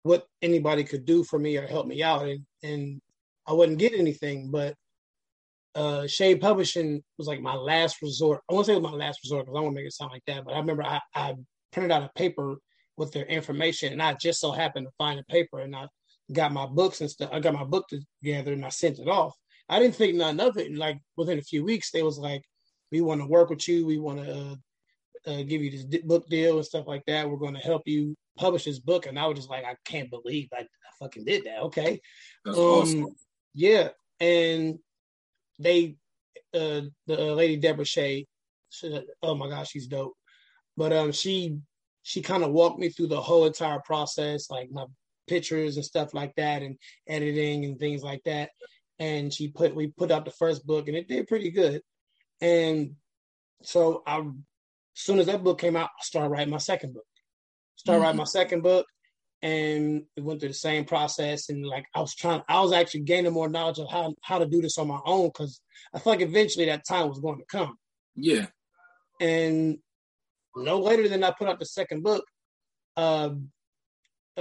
what 0.04 0.26
anybody 0.42 0.84
could 0.84 1.06
do 1.06 1.24
for 1.24 1.40
me 1.40 1.58
or 1.58 1.66
help 1.66 1.88
me 1.88 2.04
out. 2.04 2.28
And 2.28 2.46
and 2.64 3.02
I 3.48 3.54
wouldn't 3.54 3.80
get 3.80 3.94
anything, 3.94 4.52
but 4.52 4.76
uh 5.74 6.06
Shade 6.06 6.42
Publishing 6.42 7.02
was 7.18 7.28
like 7.28 7.42
my 7.42 7.56
last 7.56 8.02
resort. 8.02 8.42
I 8.50 8.54
won't 8.54 8.66
say 8.66 8.74
it 8.74 8.82
was 8.82 8.92
my 8.92 8.98
last 8.98 9.22
resort 9.24 9.46
because 9.46 9.60
I 9.60 9.64
to 9.64 9.72
make 9.72 9.86
it 9.86 9.94
sound 9.94 10.12
like 10.12 10.26
that, 10.28 10.46
but 10.46 10.54
I 10.54 10.60
remember 10.60 10.84
I, 10.84 11.00
I 11.16 11.36
printed 11.72 11.92
out 11.92 12.04
a 12.04 12.12
paper 12.16 12.58
with 12.98 13.12
their 13.14 13.26
information 13.26 13.94
and 13.94 14.02
I 14.02 14.14
just 14.14 14.40
so 14.40 14.52
happened 14.52 14.86
to 14.86 14.94
find 14.98 15.20
a 15.20 15.24
paper 15.24 15.60
and 15.60 15.76
I 15.76 15.88
got 16.32 16.52
my 16.52 16.66
books 16.66 17.02
and 17.02 17.10
stuff. 17.10 17.30
I 17.32 17.40
got 17.40 17.54
my 17.54 17.64
book 17.64 17.88
together 17.88 18.54
and 18.54 18.66
I 18.66 18.70
sent 18.70 19.00
it 19.00 19.08
off. 19.08 19.36
I 19.70 19.80
didn't 19.80 19.96
think 19.96 20.16
none 20.16 20.40
of 20.40 20.58
it. 20.58 20.68
And 20.68 20.78
like 20.78 21.00
within 21.18 21.40
a 21.40 21.44
few 21.44 21.64
weeks, 21.64 21.92
they 21.92 22.04
was 22.04 22.18
like, 22.18 22.44
"We 22.92 23.02
want 23.02 23.22
to 23.22 23.28
work 23.28 23.50
with 23.50 23.68
you. 23.68 23.86
We 23.86 24.00
want 24.00 24.24
to 24.24 24.32
uh, 24.34 24.56
uh, 25.32 25.44
give 25.44 25.62
you 25.62 25.72
this 25.72 26.02
book 26.02 26.28
deal 26.28 26.58
and 26.58 26.66
stuff 26.66 26.88
like 26.88 27.04
that. 27.08 27.30
We're 27.30 27.38
going 27.38 27.56
to 27.56 27.60
help 27.62 27.84
you 27.86 28.16
publish 28.38 28.66
this 28.66 28.80
book." 28.80 29.06
And 29.06 29.18
I 29.18 29.28
was 29.28 29.38
just 29.38 29.50
like, 29.50 29.66
"I 29.66 29.76
can't 29.86 30.10
believe 30.10 30.50
I, 30.54 30.62
I 30.62 30.92
fucking 31.00 31.26
did 31.26 31.46
that." 31.46 31.62
Okay, 31.64 32.02
um, 32.46 32.56
awesome. 32.56 33.16
yeah, 33.54 33.90
and 34.20 34.78
they, 35.60 35.96
uh, 36.54 36.82
the 37.08 37.32
uh, 37.32 37.34
lady 37.34 37.56
Deborah 37.58 37.86
Shea, 37.86 38.28
she, 38.70 39.02
oh 39.24 39.36
my 39.36 39.48
gosh, 39.48 39.70
she's 39.70 39.88
dope. 39.88 40.14
But 40.76 40.92
um, 40.94 41.12
she 41.12 41.58
she 42.04 42.22
kind 42.22 42.44
of 42.44 42.52
walked 42.52 42.80
me 42.80 42.90
through 42.90 43.08
the 43.08 43.22
whole 43.22 43.46
entire 43.46 43.80
process, 43.80 44.50
like 44.50 44.70
my 44.72 44.86
pictures 45.32 45.78
and 45.78 45.86
stuff 45.86 46.14
like 46.14 46.36
that 46.36 46.62
and 46.62 46.76
editing 47.08 47.64
and 47.64 47.80
things 47.80 48.04
like 48.04 48.22
that. 48.26 48.50
And 49.00 49.34
she 49.34 49.48
put 49.48 49.74
we 49.74 49.88
put 49.88 50.12
out 50.12 50.26
the 50.26 50.32
first 50.32 50.68
book 50.68 50.88
and 50.88 50.98
it 50.98 51.08
did 51.08 51.28
pretty 51.28 51.52
good. 51.52 51.82
And 52.42 52.96
so 53.64 54.04
I 54.06 54.20
as 54.20 54.26
soon 54.96 55.20
as 55.20 55.28
that 55.28 55.44
book 55.44 55.60
came 55.60 55.78
out, 55.78 55.90
I 55.98 56.04
started 56.04 56.30
writing 56.30 56.52
my 56.52 56.58
second 56.58 56.94
book. 56.94 57.06
Started 57.78 58.00
mm-hmm. 58.00 58.04
writing 58.04 58.18
my 58.18 58.26
second 58.26 58.62
book 58.62 58.86
and 59.42 60.04
it 60.18 60.24
went 60.24 60.40
through 60.40 60.50
the 60.50 60.54
same 60.54 60.86
process 60.86 61.50
and 61.50 61.66
like 61.66 61.86
I 61.96 62.02
was 62.02 62.14
trying 62.14 62.44
I 62.48 62.60
was 62.62 62.74
actually 62.74 63.02
gaining 63.02 63.34
more 63.34 63.50
knowledge 63.50 63.80
of 63.80 63.90
how 63.90 64.14
how 64.22 64.38
to 64.38 64.46
do 64.46 64.62
this 64.62 64.78
on 64.78 64.88
my 64.90 65.00
own 65.06 65.28
because 65.28 65.62
I 65.96 66.00
felt 66.00 66.20
like 66.20 66.28
eventually 66.28 66.66
that 66.66 66.86
time 66.86 67.08
was 67.08 67.20
going 67.20 67.40
to 67.40 67.46
come. 67.46 67.78
Yeah. 68.16 68.48
And 69.20 69.78
no 70.56 70.80
later 70.80 71.08
than 71.08 71.24
I 71.24 71.32
put 71.32 71.48
out 71.48 71.60
the 71.60 71.66
second 71.66 72.04
book, 72.04 72.26
uh, 72.98 73.30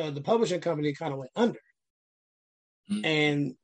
uh, 0.01 0.11
the 0.11 0.21
publishing 0.21 0.61
company 0.61 0.93
kind 0.95 1.13
of 1.13 1.19
went 1.19 1.31
under, 1.37 1.61
mm-hmm. 2.91 3.05
and 3.05 3.55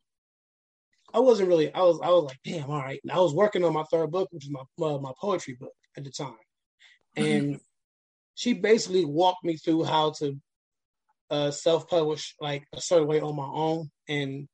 I 1.14 1.21
wasn't 1.21 1.49
really. 1.49 1.73
I 1.73 1.81
was. 1.81 2.00
I 2.02 2.11
was 2.11 2.25
like, 2.25 2.38
damn, 2.45 2.71
all 2.71 2.78
right. 2.78 3.00
And 3.02 3.12
I 3.12 3.19
was 3.19 3.35
working 3.35 3.64
on 3.64 3.73
my 3.73 3.85
third 3.85 4.11
book, 4.11 4.28
which 4.31 4.45
is 4.45 4.50
my 4.50 4.61
uh, 4.87 4.99
my 4.99 5.12
poetry 5.21 5.57
book 5.59 5.73
at 5.97 6.05
the 6.05 6.11
time, 6.11 6.35
mm-hmm. 7.16 7.25
and 7.25 7.61
she 8.35 8.52
basically 8.52 9.05
walked 9.05 9.45
me 9.45 9.57
through 9.57 9.85
how 9.85 10.11
to 10.19 10.38
uh, 11.31 11.50
self-publish 11.50 12.35
like 12.40 12.64
a 12.75 12.81
certain 12.81 13.09
way 13.09 13.21
on 13.21 13.35
my 13.35 13.49
own, 13.50 13.90
and 14.09 14.49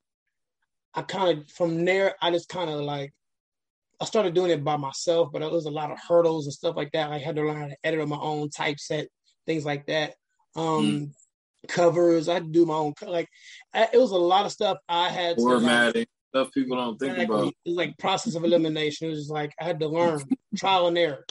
I 0.95 1.03
kind 1.03 1.39
of 1.39 1.51
from 1.51 1.85
there 1.85 2.15
I 2.23 2.31
just 2.31 2.49
kind 2.49 2.71
of 2.71 2.81
like 2.81 3.13
I 4.03 4.05
started 4.05 4.35
doing 4.35 4.51
it 4.51 4.65
by 4.65 4.77
myself, 4.77 5.31
but 5.33 5.43
it 5.43 5.51
was 5.53 5.67
a 5.67 5.71
lot 5.71 5.93
of 5.93 5.99
hurdles 6.09 6.47
and 6.47 6.53
stuff 6.53 6.75
like 6.77 6.91
that. 6.93 7.13
I 7.13 7.19
had 7.19 7.37
to 7.37 7.43
learn 7.43 7.57
how 7.57 7.69
to 7.69 7.77
edit 7.85 8.01
on 8.01 8.09
my 8.09 8.19
own, 8.19 8.51
typeset, 8.51 9.07
things 9.47 9.65
like 9.65 9.87
that. 9.87 10.15
Um, 10.57 10.65
mm. 10.65 11.11
Covers, 11.69 12.29
I 12.29 12.41
do 12.41 12.67
my 12.67 12.75
own. 12.75 12.95
Like 13.07 13.29
I, 13.73 13.89
it 13.93 13.99
was 13.99 14.11
a 14.11 14.17
lot 14.17 14.47
of 14.47 14.53
stuff 14.53 14.79
I 14.89 15.09
had. 15.09 15.37
Formatting 15.37 16.07
stuff 16.31 16.53
people 16.53 16.77
don't 16.77 16.99
think 16.99 17.13
exactly. 17.13 17.37
about. 17.37 17.49
It 17.49 17.69
was 17.71 17.77
like 17.77 17.99
process 17.99 18.35
of 18.35 18.45
elimination. 18.45 19.09
It 19.09 19.11
was 19.11 19.31
like 19.31 19.53
I 19.61 19.65
had 19.65 19.81
to 19.81 19.89
learn 19.89 20.21
trial 20.57 20.89
and 20.89 20.99
error, 20.99 21.25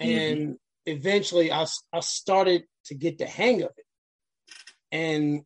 mm-hmm. 0.00 0.10
and 0.10 0.38
mm-hmm. 0.38 0.52
eventually 0.86 1.52
I 1.52 1.66
I 1.92 2.00
started 2.00 2.64
to 2.86 2.94
get 2.94 3.18
the 3.18 3.26
hang 3.26 3.62
of 3.62 3.70
it, 3.76 3.84
and 4.92 5.42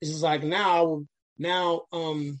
it's 0.00 0.10
just 0.10 0.22
like 0.22 0.42
now 0.42 1.04
now 1.38 1.82
um 1.92 2.38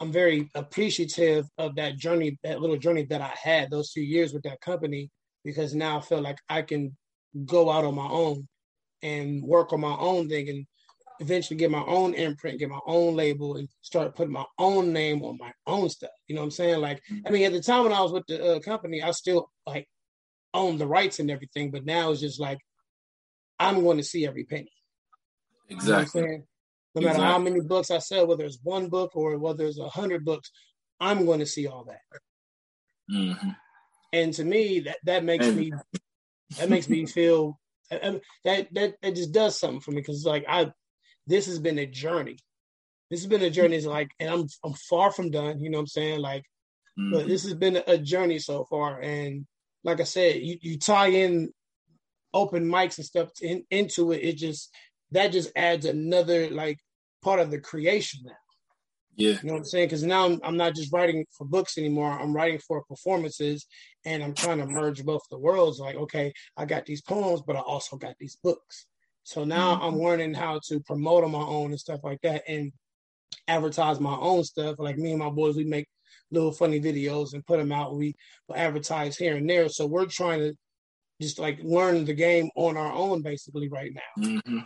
I'm 0.00 0.12
very 0.12 0.50
appreciative 0.54 1.46
of 1.58 1.76
that 1.76 1.98
journey, 1.98 2.38
that 2.42 2.60
little 2.60 2.78
journey 2.78 3.04
that 3.06 3.20
I 3.20 3.32
had 3.40 3.70
those 3.70 3.92
few 3.92 4.02
years 4.02 4.32
with 4.32 4.44
that 4.44 4.62
company, 4.62 5.10
because 5.44 5.74
now 5.74 5.98
I 5.98 6.00
feel 6.00 6.22
like 6.22 6.38
I 6.48 6.62
can 6.62 6.96
go 7.44 7.70
out 7.70 7.84
on 7.84 7.94
my 7.94 8.08
own 8.08 8.48
and 9.02 9.42
work 9.42 9.72
on 9.72 9.80
my 9.80 9.96
own 9.98 10.28
thing 10.28 10.48
and 10.48 10.66
eventually 11.20 11.56
get 11.56 11.70
my 11.70 11.84
own 11.86 12.14
imprint, 12.14 12.58
get 12.58 12.68
my 12.68 12.80
own 12.86 13.14
label, 13.14 13.56
and 13.56 13.68
start 13.82 14.14
putting 14.14 14.32
my 14.32 14.46
own 14.58 14.92
name 14.92 15.22
on 15.22 15.36
my 15.38 15.52
own 15.66 15.88
stuff. 15.88 16.10
You 16.26 16.34
know 16.34 16.40
what 16.40 16.46
I'm 16.46 16.50
saying? 16.52 16.80
Like. 16.80 17.02
I 17.26 17.30
mean, 17.30 17.44
at 17.44 17.52
the 17.52 17.60
time 17.60 17.84
when 17.84 17.92
I 17.92 18.00
was 18.00 18.12
with 18.12 18.26
the 18.26 18.56
uh, 18.56 18.60
company, 18.60 19.02
I 19.02 19.10
still 19.10 19.50
like 19.66 19.86
owned 20.54 20.80
the 20.80 20.86
rights 20.86 21.18
and 21.18 21.30
everything, 21.30 21.70
but 21.70 21.84
now 21.84 22.10
it's 22.10 22.20
just 22.20 22.40
like 22.40 22.58
I'm 23.58 23.82
going 23.82 23.98
to 23.98 24.02
see 24.02 24.26
every 24.26 24.44
penny. 24.44 24.72
Exactly. 25.68 26.22
You 26.22 26.28
know 26.28 26.42
no 26.94 27.02
matter 27.02 27.10
exactly. 27.18 27.32
how 27.32 27.38
many 27.38 27.60
books 27.60 27.90
I 27.90 27.98
sell, 27.98 28.26
whether 28.26 28.44
it's 28.44 28.58
one 28.62 28.88
book 28.88 29.12
or 29.14 29.38
whether 29.38 29.64
it's 29.64 29.78
a 29.78 29.88
hundred 29.88 30.24
books, 30.24 30.50
I'm 30.98 31.24
going 31.24 31.38
to 31.38 31.46
see 31.46 31.66
all 31.68 31.84
that. 31.84 32.00
Mm-hmm. 33.10 33.50
And 34.12 34.34
to 34.34 34.44
me, 34.44 34.80
that 34.80 34.98
that 35.04 35.24
makes 35.24 35.46
and- 35.46 35.56
me 35.56 35.72
that 36.58 36.68
makes 36.68 36.88
me 36.88 37.06
feel 37.06 37.60
that 37.90 38.68
that 38.74 38.94
that 39.02 39.14
just 39.14 39.32
does 39.32 39.58
something 39.58 39.80
for 39.80 39.90
me 39.90 39.98
because 39.98 40.24
like 40.24 40.44
I 40.48 40.72
this 41.26 41.46
has 41.46 41.58
been 41.58 41.78
a 41.78 41.86
journey. 41.86 42.38
This 43.10 43.20
has 43.20 43.28
been 43.28 43.42
a 43.42 43.50
journey. 43.50 43.76
It's 43.76 43.86
like, 43.86 44.10
and 44.18 44.30
I'm 44.30 44.46
I'm 44.64 44.74
far 44.74 45.12
from 45.12 45.30
done. 45.30 45.60
You 45.60 45.70
know 45.70 45.78
what 45.78 45.82
I'm 45.82 45.86
saying? 45.88 46.20
Like, 46.20 46.44
mm-hmm. 46.98 47.12
but 47.12 47.26
this 47.26 47.44
has 47.44 47.54
been 47.54 47.82
a 47.86 47.98
journey 47.98 48.38
so 48.38 48.64
far. 48.64 49.00
And 49.00 49.46
like 49.84 50.00
I 50.00 50.04
said, 50.04 50.36
you 50.36 50.58
you 50.60 50.78
tie 50.78 51.08
in 51.08 51.52
open 52.32 52.64
mics 52.64 52.98
and 52.98 53.06
stuff 53.06 53.30
in, 53.40 53.64
into 53.70 54.12
it. 54.12 54.22
It 54.22 54.36
just 54.36 54.74
that 55.12 55.32
just 55.32 55.50
adds 55.56 55.86
another 55.86 56.50
like 56.50 56.78
part 57.22 57.40
of 57.40 57.50
the 57.50 57.60
creation 57.60 58.20
now. 58.24 58.32
Yeah. 59.16 59.38
You 59.42 59.48
know 59.48 59.52
what 59.54 59.58
I'm 59.58 59.64
saying? 59.64 59.88
Because 59.88 60.04
now 60.04 60.26
I'm, 60.26 60.40
I'm, 60.42 60.56
not 60.56 60.74
just 60.74 60.92
writing 60.92 61.26
for 61.36 61.44
books 61.44 61.76
anymore. 61.76 62.10
I'm 62.10 62.34
writing 62.34 62.58
for 62.58 62.82
performances 62.84 63.66
and 64.04 64.22
I'm 64.22 64.34
trying 64.34 64.58
to 64.58 64.66
merge 64.66 65.04
both 65.04 65.22
the 65.30 65.38
worlds. 65.38 65.78
Like, 65.78 65.96
okay, 65.96 66.32
I 66.56 66.64
got 66.64 66.86
these 66.86 67.02
poems, 67.02 67.42
but 67.46 67.56
I 67.56 67.60
also 67.60 67.96
got 67.96 68.14
these 68.18 68.36
books. 68.42 68.86
So 69.24 69.44
now 69.44 69.74
mm-hmm. 69.74 69.84
I'm 69.84 69.98
learning 69.98 70.34
how 70.34 70.60
to 70.68 70.80
promote 70.80 71.24
on 71.24 71.32
my 71.32 71.38
own 71.38 71.70
and 71.70 71.80
stuff 71.80 72.00
like 72.02 72.20
that 72.22 72.42
and 72.48 72.72
advertise 73.48 74.00
my 74.00 74.16
own 74.16 74.44
stuff. 74.44 74.76
Like 74.78 74.96
me 74.96 75.10
and 75.10 75.18
my 75.18 75.30
boys, 75.30 75.56
we 75.56 75.64
make 75.64 75.86
little 76.30 76.52
funny 76.52 76.80
videos 76.80 77.34
and 77.34 77.46
put 77.46 77.58
them 77.58 77.72
out. 77.72 77.96
We 77.96 78.14
will 78.48 78.56
advertise 78.56 79.16
here 79.16 79.36
and 79.36 79.48
there. 79.48 79.68
So 79.68 79.86
we're 79.86 80.06
trying 80.06 80.40
to 80.40 80.54
just 81.20 81.38
like 81.38 81.58
learn 81.62 82.04
the 82.04 82.14
game 82.14 82.50
on 82.56 82.76
our 82.76 82.92
own 82.92 83.22
basically 83.22 83.68
right 83.68 83.92
now. 83.94 84.24
Mm-hmm. 84.24 84.58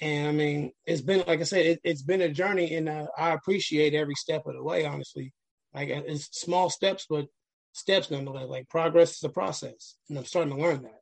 And 0.00 0.28
I 0.28 0.32
mean, 0.32 0.72
it's 0.86 1.00
been 1.00 1.22
like 1.26 1.40
I 1.40 1.44
said, 1.44 1.66
it, 1.66 1.80
has 1.84 2.02
been 2.02 2.22
a 2.22 2.28
journey, 2.28 2.74
and 2.74 2.88
uh, 2.88 3.06
I 3.16 3.30
appreciate 3.30 3.94
every 3.94 4.16
step 4.16 4.44
of 4.46 4.54
the 4.54 4.62
way. 4.62 4.84
Honestly, 4.84 5.32
like 5.72 5.88
it's 5.88 6.28
small 6.38 6.68
steps, 6.68 7.06
but 7.08 7.26
steps 7.74 8.10
nonetheless. 8.10 8.48
Like 8.48 8.68
progress 8.70 9.16
is 9.16 9.24
a 9.24 9.28
process, 9.28 9.96
and 10.08 10.16
I'm 10.16 10.24
starting 10.24 10.54
to 10.54 10.60
learn 10.60 10.82
that. 10.82 11.00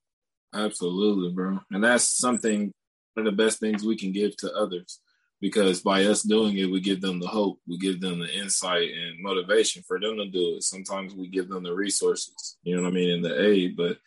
Absolutely, 0.54 1.30
bro, 1.30 1.60
and 1.70 1.84
that's 1.84 2.18
something 2.18 2.72
one 3.14 3.26
of 3.26 3.36
the 3.36 3.42
best 3.42 3.60
things 3.60 3.84
we 3.84 3.96
can 3.96 4.10
give 4.10 4.36
to 4.38 4.52
others 4.54 5.00
because 5.40 5.80
by 5.80 6.04
us 6.04 6.22
doing 6.22 6.56
it, 6.56 6.70
we 6.70 6.80
give 6.80 7.00
them 7.00 7.20
the 7.20 7.26
hope, 7.26 7.58
we 7.66 7.76
give 7.76 8.00
them 8.00 8.20
the 8.20 8.32
insight 8.32 8.88
and 8.90 9.20
motivation 9.20 9.82
for 9.82 10.00
them 10.00 10.16
to 10.16 10.26
do 10.28 10.54
it. 10.56 10.62
Sometimes 10.62 11.14
we 11.14 11.26
give 11.26 11.48
them 11.48 11.64
the 11.64 11.74
resources, 11.74 12.56
you 12.62 12.76
know 12.76 12.82
what 12.82 12.88
I 12.88 12.92
mean, 12.92 13.10
and 13.10 13.24
the 13.24 13.48
aid, 13.48 13.76
but 13.76 13.98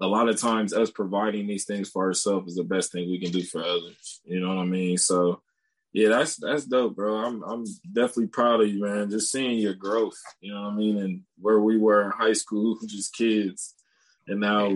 a 0.00 0.06
lot 0.06 0.28
of 0.28 0.40
times 0.40 0.72
us 0.72 0.90
providing 0.90 1.46
these 1.46 1.66
things 1.66 1.90
for 1.90 2.06
ourselves 2.06 2.52
is 2.52 2.56
the 2.56 2.64
best 2.64 2.90
thing 2.90 3.10
we 3.10 3.20
can 3.20 3.30
do 3.30 3.42
for 3.42 3.62
others. 3.62 4.20
You 4.24 4.40
know 4.40 4.48
what 4.48 4.62
I 4.62 4.64
mean? 4.64 4.96
So 4.96 5.42
yeah, 5.92 6.08
that's 6.08 6.36
that's 6.36 6.64
dope, 6.64 6.94
bro. 6.94 7.16
I'm 7.16 7.42
I'm 7.42 7.64
definitely 7.92 8.28
proud 8.28 8.60
of 8.60 8.68
you, 8.68 8.82
man. 8.82 9.10
Just 9.10 9.32
seeing 9.32 9.58
your 9.58 9.74
growth, 9.74 10.16
you 10.40 10.54
know 10.54 10.62
what 10.62 10.72
I 10.72 10.76
mean, 10.76 10.98
and 10.98 11.22
where 11.38 11.60
we 11.60 11.78
were 11.78 12.04
in 12.04 12.10
high 12.12 12.32
school, 12.32 12.78
just 12.86 13.14
kids, 13.14 13.74
and 14.28 14.40
now 14.40 14.70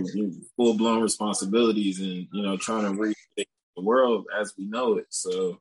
full 0.56 0.76
blown 0.76 1.02
responsibilities, 1.02 2.00
and 2.00 2.26
you 2.32 2.42
know, 2.42 2.56
trying 2.56 2.92
to 2.92 3.00
reach 3.00 3.16
the 3.36 3.46
world 3.76 4.26
as 4.38 4.54
we 4.58 4.66
know 4.66 4.96
it. 4.96 5.06
So 5.10 5.60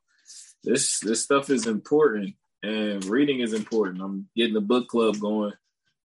this 0.63 0.99
this 0.99 1.23
stuff 1.23 1.51
is 1.51 1.67
important, 1.67 2.33
and 2.63 3.05
reading 3.05 3.41
is 3.41 3.53
important. 3.53 4.01
I'm 4.01 4.27
getting 4.35 4.55
the 4.55 4.61
book 4.61 4.87
club 4.87 5.19
going 5.19 5.53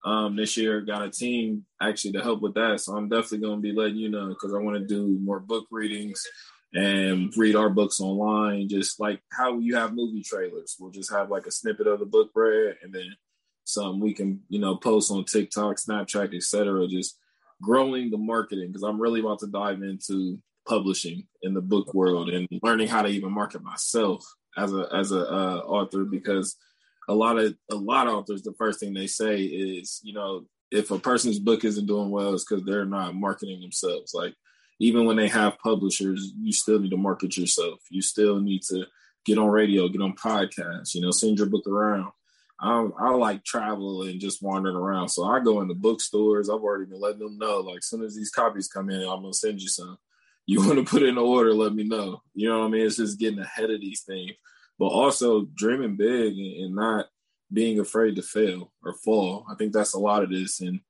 um, 0.05 0.35
this 0.35 0.57
year. 0.57 0.81
Got 0.81 1.05
a 1.05 1.11
team 1.11 1.67
actually 1.81 2.13
to 2.13 2.23
help 2.23 2.43
with 2.43 2.55
that. 2.55 2.81
So 2.81 2.97
I'm 2.97 3.09
definitely 3.09 3.47
going 3.47 3.59
to 3.59 3.63
be 3.63 3.73
letting 3.73 3.97
you 3.97 4.09
know 4.09 4.29
because 4.29 4.55
I 4.55 4.59
want 4.59 4.77
to 4.77 4.85
do 4.85 5.21
more 5.23 5.39
book 5.39 5.67
readings 5.71 6.27
and 6.75 7.33
read 7.37 7.57
our 7.57 7.71
books 7.71 8.01
online, 8.01 8.69
just 8.69 9.01
like 9.01 9.21
how 9.33 9.59
you 9.59 9.77
have 9.77 9.95
movie 9.95 10.23
trailers. 10.23 10.77
We'll 10.79 10.91
just 10.91 11.13
have 11.13 11.31
like 11.31 11.47
a 11.47 11.51
snippet 11.51 11.87
of 11.87 12.01
the 12.01 12.07
book 12.07 12.31
read 12.35 12.77
and 12.83 12.93
then 12.93 13.17
some 13.65 14.01
we 14.01 14.13
can, 14.13 14.41
you 14.49 14.59
know, 14.59 14.77
post 14.77 15.11
on 15.11 15.25
TikTok, 15.25 15.77
Snapchat, 15.77 16.35
etc. 16.35 16.87
Just 16.87 17.19
growing 17.63 18.11
the 18.11 18.19
marketing 18.19 18.69
because 18.69 18.83
I'm 18.83 19.01
really 19.01 19.21
about 19.21 19.41
to 19.41 19.47
dive 19.47 19.83
into 19.83 20.39
publishing 20.69 21.27
in 21.43 21.55
the 21.55 21.61
book 21.61 21.95
world 21.95 22.29
and 22.29 22.49
learning 22.63 22.89
how 22.89 23.03
to 23.03 23.09
even 23.09 23.33
market 23.33 23.63
myself 23.63 24.25
as 24.57 24.73
a 24.73 24.89
as 24.93 25.13
a 25.13 25.21
uh, 25.21 25.63
author 25.67 26.05
because 26.05 26.57
a 27.09 27.15
lot 27.15 27.39
of 27.39 27.55
a 27.71 27.75
lot 27.75 28.07
of 28.07 28.15
authors, 28.15 28.43
the 28.43 28.55
first 28.55 28.81
thing 28.81 28.93
they 28.93 29.07
say 29.07 29.43
is, 29.43 30.01
you 30.03 30.13
know, 30.13 30.45
if 30.71 30.91
a 30.91 30.99
person's 30.99 31.39
book 31.39 31.65
isn't 31.65 31.87
doing 31.87 32.11
well, 32.11 32.35
it's 32.35 32.45
because 32.45 32.65
they're 32.65 32.85
not 32.85 33.15
marketing 33.15 33.61
themselves. 33.61 34.13
Like 34.15 34.35
even 34.79 35.07
when 35.07 35.17
they 35.17 35.29
have 35.29 35.59
publishers, 35.59 36.33
you 36.39 36.53
still 36.53 36.79
need 36.79 36.91
to 36.91 36.97
market 36.97 37.37
yourself. 37.37 37.81
You 37.91 38.03
still 38.03 38.41
need 38.41 38.63
to 38.69 38.87
get 39.25 39.39
on 39.39 39.49
radio, 39.49 39.89
get 39.89 40.03
on 40.03 40.15
podcasts, 40.15 40.95
you 40.95 41.01
know, 41.01 41.11
send 41.11 41.39
your 41.39 41.49
book 41.49 41.67
around. 41.67 42.13
I, 42.61 42.89
I 42.99 43.11
like 43.11 43.45
travel 43.45 44.03
and 44.03 44.21
just 44.21 44.43
wandering 44.43 44.77
around. 44.77 45.09
So 45.09 45.25
I 45.25 45.41
go 45.41 45.61
into 45.61 45.75
bookstores. 45.75 46.49
I've 46.49 46.61
already 46.61 46.87
been 46.87 47.01
letting 47.01 47.19
them 47.19 47.39
know, 47.39 47.59
like, 47.61 47.79
as 47.79 47.87
soon 47.87 48.03
as 48.03 48.15
these 48.15 48.31
copies 48.31 48.69
come 48.69 48.89
in, 48.91 49.03
I'm 49.03 49.23
gonna 49.23 49.33
send 49.33 49.61
you 49.61 49.69
some. 49.69 49.99
You 50.49 50.65
want 50.65 50.79
to 50.79 50.85
put 50.85 51.03
in 51.03 51.09
an 51.09 51.19
order, 51.19 51.53
let 51.53 51.75
me 51.75 51.83
know. 51.83 52.23
You 52.33 52.49
know 52.49 52.61
what 52.61 52.67
I 52.67 52.71
mean? 52.71 52.87
It's 52.87 52.99
just 52.99 53.19
getting 53.19 53.41
ahead 53.41 53.69
of 53.69 53.81
these 53.81 54.03
things 54.03 54.31
but 54.79 54.87
also 54.87 55.47
dreaming 55.55 55.97
big 55.97 56.39
and, 56.39 56.75
not 56.75 57.07
being 57.53 57.79
afraid 57.81 58.17
to 58.17 58.23
fail 58.23 58.73
or 58.85 58.93
fall. 58.93 59.47
I 59.51 59.55
think 59.55 59.73
that's 59.73 59.95
a 59.95 59.99
lot 59.99 60.23
of 60.23 60.31
this. 60.31 60.61
And 60.61 60.81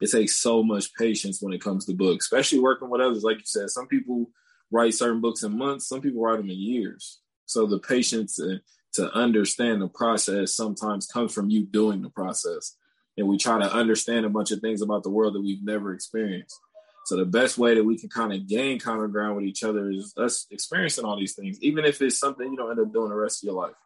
it 0.00 0.10
takes 0.10 0.36
so 0.36 0.62
much 0.62 0.94
patience 0.94 1.40
when 1.40 1.52
it 1.52 1.62
comes 1.62 1.86
to 1.86 1.94
books, 1.94 2.26
especially 2.26 2.60
working 2.60 2.90
with 2.90 3.00
others. 3.00 3.22
Like 3.22 3.38
you 3.38 3.46
said, 3.46 3.70
some 3.70 3.86
people 3.86 4.30
write 4.70 4.94
certain 4.94 5.20
books 5.20 5.42
in 5.42 5.56
months, 5.56 5.88
some 5.88 6.00
people 6.00 6.22
write 6.22 6.38
them 6.38 6.50
in 6.50 6.58
years. 6.58 7.20
So 7.46 7.66
the 7.66 7.78
patience 7.78 8.36
to, 8.36 8.60
to 8.94 9.10
understand 9.12 9.80
the 9.80 9.88
process 9.88 10.54
sometimes 10.54 11.06
comes 11.06 11.32
from 11.32 11.48
you 11.48 11.64
doing 11.64 12.02
the 12.02 12.10
process. 12.10 12.76
And 13.16 13.28
we 13.28 13.38
try 13.38 13.58
to 13.58 13.72
understand 13.72 14.26
a 14.26 14.30
bunch 14.30 14.50
of 14.50 14.60
things 14.60 14.82
about 14.82 15.02
the 15.02 15.10
world 15.10 15.34
that 15.34 15.40
we've 15.40 15.64
never 15.64 15.94
experienced. 15.94 16.58
So 17.06 17.16
the 17.16 17.24
best 17.24 17.56
way 17.56 17.76
that 17.76 17.84
we 17.84 17.96
can 17.96 18.08
kind 18.08 18.32
of 18.32 18.48
gain 18.48 18.80
common 18.80 19.12
ground 19.12 19.36
with 19.36 19.44
each 19.46 19.62
other 19.62 19.90
is 19.90 20.12
us 20.16 20.46
experiencing 20.50 21.04
all 21.04 21.18
these 21.18 21.34
things, 21.34 21.56
even 21.62 21.84
if 21.84 22.02
it's 22.02 22.18
something 22.18 22.50
you 22.50 22.56
don't 22.56 22.72
end 22.72 22.80
up 22.80 22.92
doing 22.92 23.10
the 23.10 23.14
rest 23.14 23.42
of 23.42 23.46
your 23.46 23.54
life. 23.54 23.76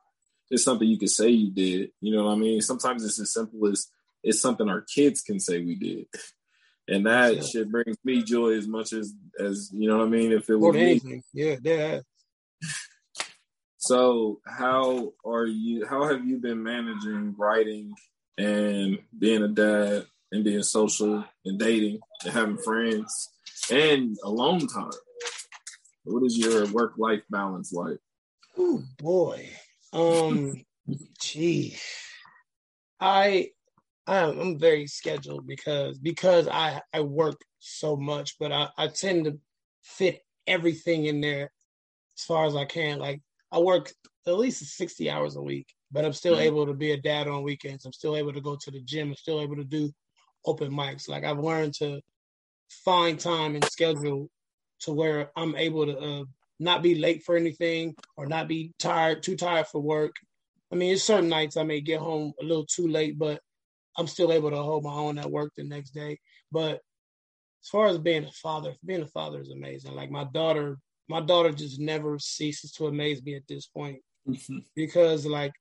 It's 0.51 0.64
something 0.64 0.88
you 0.88 0.99
can 0.99 1.09
say 1.09 1.29
you 1.29 1.51
did. 1.51 1.90
You 2.01 2.16
know 2.16 2.25
what 2.25 2.33
I 2.33 2.37
mean? 2.37 2.61
Sometimes 2.62 3.05
it's 3.05 3.20
as 3.20 3.33
simple 3.33 3.68
as 3.68 3.87
it's 4.22 4.40
something 4.40 4.68
our 4.68 4.83
kids 4.83 5.22
can 5.22 5.40
say 5.40 5.61
we 5.61 5.74
did. 5.76 6.06
And 6.88 7.06
that 7.06 7.37
yeah. 7.37 7.42
shit 7.42 7.70
brings 7.70 7.96
me 8.04 8.22
joy 8.22 8.52
as 8.52 8.66
much 8.66 8.92
as 8.92 9.12
as 9.38 9.70
you 9.72 9.88
know 9.88 9.98
what 9.98 10.06
I 10.06 10.11
mean. 10.11 10.33
If 10.33 10.50
it 10.50 10.56
was 10.56 10.74
anything, 10.76 11.22
yeah, 11.33 11.56
yeah. 11.62 12.00
So 13.78 14.40
how 14.46 15.12
are 15.24 15.46
you? 15.46 15.87
How 15.87 16.09
have 16.09 16.26
you 16.26 16.38
been 16.38 16.62
managing 16.62 17.35
writing 17.38 17.94
and 18.38 18.98
being 19.16 19.42
a 19.42 19.48
dad 19.48 20.06
and 20.33 20.44
being 20.44 20.62
social 20.62 21.24
and 21.44 21.59
dating 21.59 22.00
and 22.24 22.33
having 22.33 22.59
friends 22.59 23.28
and 23.70 24.16
alone 24.24 24.66
time. 24.66 24.90
What 26.04 26.24
is 26.24 26.38
your 26.38 26.66
work 26.68 26.94
life 26.96 27.22
balance 27.30 27.72
like? 27.72 27.98
Oh 28.56 28.83
boy. 28.98 29.48
Um 29.92 30.64
gee. 31.20 31.76
I 33.00 33.50
I'm 34.06 34.58
very 34.58 34.86
scheduled 34.86 35.46
because 35.46 35.98
because 35.98 36.48
I 36.48 36.80
I 36.92 37.00
work 37.00 37.40
so 37.58 37.96
much, 37.96 38.36
but 38.38 38.50
I, 38.52 38.68
I 38.76 38.88
tend 38.88 39.26
to 39.26 39.38
fit 39.82 40.22
everything 40.46 41.06
in 41.06 41.20
there 41.20 41.52
as 42.16 42.24
far 42.24 42.46
as 42.46 42.56
I 42.56 42.64
can. 42.64 42.98
Like 42.98 43.20
I 43.52 43.58
work 43.58 43.92
at 44.26 44.36
least 44.36 44.64
60 44.76 45.10
hours 45.10 45.36
a 45.36 45.42
week, 45.42 45.68
but 45.92 46.04
I'm 46.04 46.12
still 46.12 46.34
mm-hmm. 46.34 46.42
able 46.42 46.66
to 46.66 46.74
be 46.74 46.92
a 46.92 46.96
dad 46.96 47.28
on 47.28 47.42
weekends. 47.42 47.84
I'm 47.84 47.92
still 47.92 48.16
able 48.16 48.32
to 48.32 48.40
go 48.40 48.56
to 48.56 48.70
the 48.70 48.80
gym. 48.80 49.08
I'm 49.08 49.14
still 49.14 49.40
able 49.40 49.56
to 49.56 49.64
do 49.64 49.90
open 50.44 50.72
mics. 50.72 51.08
Like 51.08 51.24
I've 51.24 51.38
learned 51.38 51.74
to 51.74 52.00
find 52.84 53.18
time 53.18 53.54
and 53.54 53.64
schedule 53.64 54.30
to 54.80 54.92
where 54.92 55.30
I'm 55.36 55.56
able 55.56 55.86
to 55.86 55.98
uh, 55.98 56.24
not 56.58 56.82
be 56.82 56.94
late 56.94 57.22
for 57.22 57.36
anything 57.36 57.94
or 58.16 58.26
not 58.26 58.48
be 58.48 58.72
tired, 58.78 59.22
too 59.22 59.36
tired 59.36 59.66
for 59.66 59.80
work. 59.80 60.14
I 60.72 60.76
mean, 60.76 60.92
it's 60.92 61.02
certain 61.02 61.28
nights 61.28 61.56
I 61.56 61.64
may 61.64 61.80
get 61.80 62.00
home 62.00 62.32
a 62.40 62.44
little 62.44 62.66
too 62.66 62.86
late, 62.86 63.18
but 63.18 63.40
I'm 63.96 64.07
still 64.07 64.33
able 64.33 64.50
to 64.50 64.57
hold 64.57 64.85
my 64.85 64.92
own 64.92 65.18
at 65.18 65.31
work 65.31 65.53
the 65.57 65.64
next 65.64 65.90
day. 65.90 66.18
But 66.53 66.81
as 67.62 67.68
far 67.70 67.87
as 67.87 67.98
being 67.98 68.24
a 68.24 68.33
father, 68.33 68.74
being 68.85 69.03
a 69.03 69.07
father 69.07 69.40
is 69.40 69.50
amazing. 69.50 69.94
Like 69.94 70.11
my 70.11 70.24
daughter, 70.24 70.79
my 71.09 71.20
daughter 71.20 71.53
just 71.53 71.81
never 71.81 72.18
ceases 72.18 72.72
to 72.72 72.87
amaze 72.87 73.22
me 73.22 73.35
at 73.35 73.46
this 73.48 73.66
point 73.66 74.00
mm-hmm. 74.29 74.59
because 74.74 75.26
like 75.26 75.53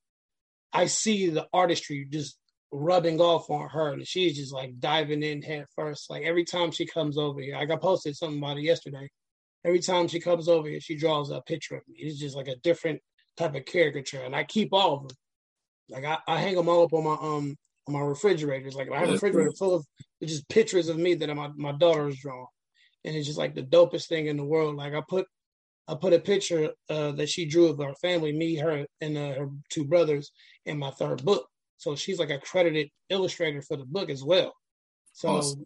I 0.71 0.85
see 0.85 1.29
the 1.29 1.47
artistry 1.51 2.07
just 2.09 2.37
rubbing 2.71 3.19
off 3.19 3.49
on 3.49 3.67
her 3.69 3.93
and 3.93 4.07
she's 4.07 4.37
just 4.37 4.53
like 4.53 4.79
diving 4.79 5.23
in 5.23 5.41
head 5.41 5.65
first. 5.75 6.09
Like 6.09 6.23
every 6.23 6.45
time 6.45 6.71
she 6.71 6.85
comes 6.85 7.17
over 7.17 7.41
here, 7.41 7.55
like 7.55 7.71
I 7.71 7.75
posted 7.75 8.15
something 8.15 8.37
about 8.37 8.57
it 8.57 8.63
yesterday. 8.63 9.09
Every 9.65 9.79
time 9.79 10.07
she 10.07 10.21
comes 10.21 10.47
over 10.47 10.69
here, 10.69 10.79
she 10.79 10.95
draws 10.95 11.31
a 11.31 11.41
picture 11.41 11.75
of 11.75 11.81
me. 11.87 11.97
It's 11.97 12.19
just 12.19 12.35
like 12.35 12.47
a 12.47 12.55
different 12.57 13.01
type 13.35 13.55
of 13.55 13.65
caricature, 13.65 14.21
and 14.21 14.33
I 14.33 14.45
keep 14.45 14.69
all 14.71 14.93
of 14.93 15.07
them. 15.07 15.17
Like 15.89 16.05
I, 16.05 16.17
I 16.27 16.39
hang 16.39 16.55
them 16.55 16.69
all 16.69 16.83
up 16.83 16.93
on 16.93 17.03
my 17.03 17.17
um 17.19 17.57
on 17.89 17.99
my 18.01 18.05
refrigerators. 18.05 18.75
Like 18.75 18.91
I 18.91 18.99
have 18.99 19.09
a 19.09 19.13
refrigerator 19.13 19.51
full 19.51 19.75
of 19.75 19.85
just 20.23 20.47
pictures 20.49 20.89
of 20.89 20.97
me 20.97 21.15
that 21.15 21.35
my 21.35 21.49
my 21.55 21.71
daughter 21.71 22.05
has 22.05 22.17
drawn, 22.17 22.47
and 23.03 23.15
it's 23.15 23.27
just 23.27 23.39
like 23.39 23.55
the 23.55 23.63
dopest 23.63 24.07
thing 24.07 24.27
in 24.27 24.37
the 24.37 24.45
world. 24.45 24.75
Like 24.75 24.93
I 24.93 25.01
put 25.07 25.25
I 25.87 25.95
put 25.95 26.13
a 26.13 26.19
picture 26.19 26.71
uh, 26.89 27.11
that 27.13 27.29
she 27.29 27.45
drew 27.45 27.67
of 27.67 27.79
our 27.81 27.95
family, 27.95 28.31
me, 28.31 28.55
her, 28.57 28.85
and 29.01 29.17
uh, 29.17 29.33
her 29.33 29.49
two 29.69 29.85
brothers, 29.85 30.31
in 30.65 30.77
my 30.77 30.91
third 30.91 31.25
book. 31.25 31.47
So 31.77 31.95
she's 31.95 32.19
like 32.19 32.29
a 32.29 32.39
credited 32.39 32.89
illustrator 33.09 33.61
for 33.61 33.77
the 33.77 33.85
book 33.85 34.09
as 34.09 34.23
well. 34.23 34.53
So 35.13 35.29
awesome. 35.29 35.65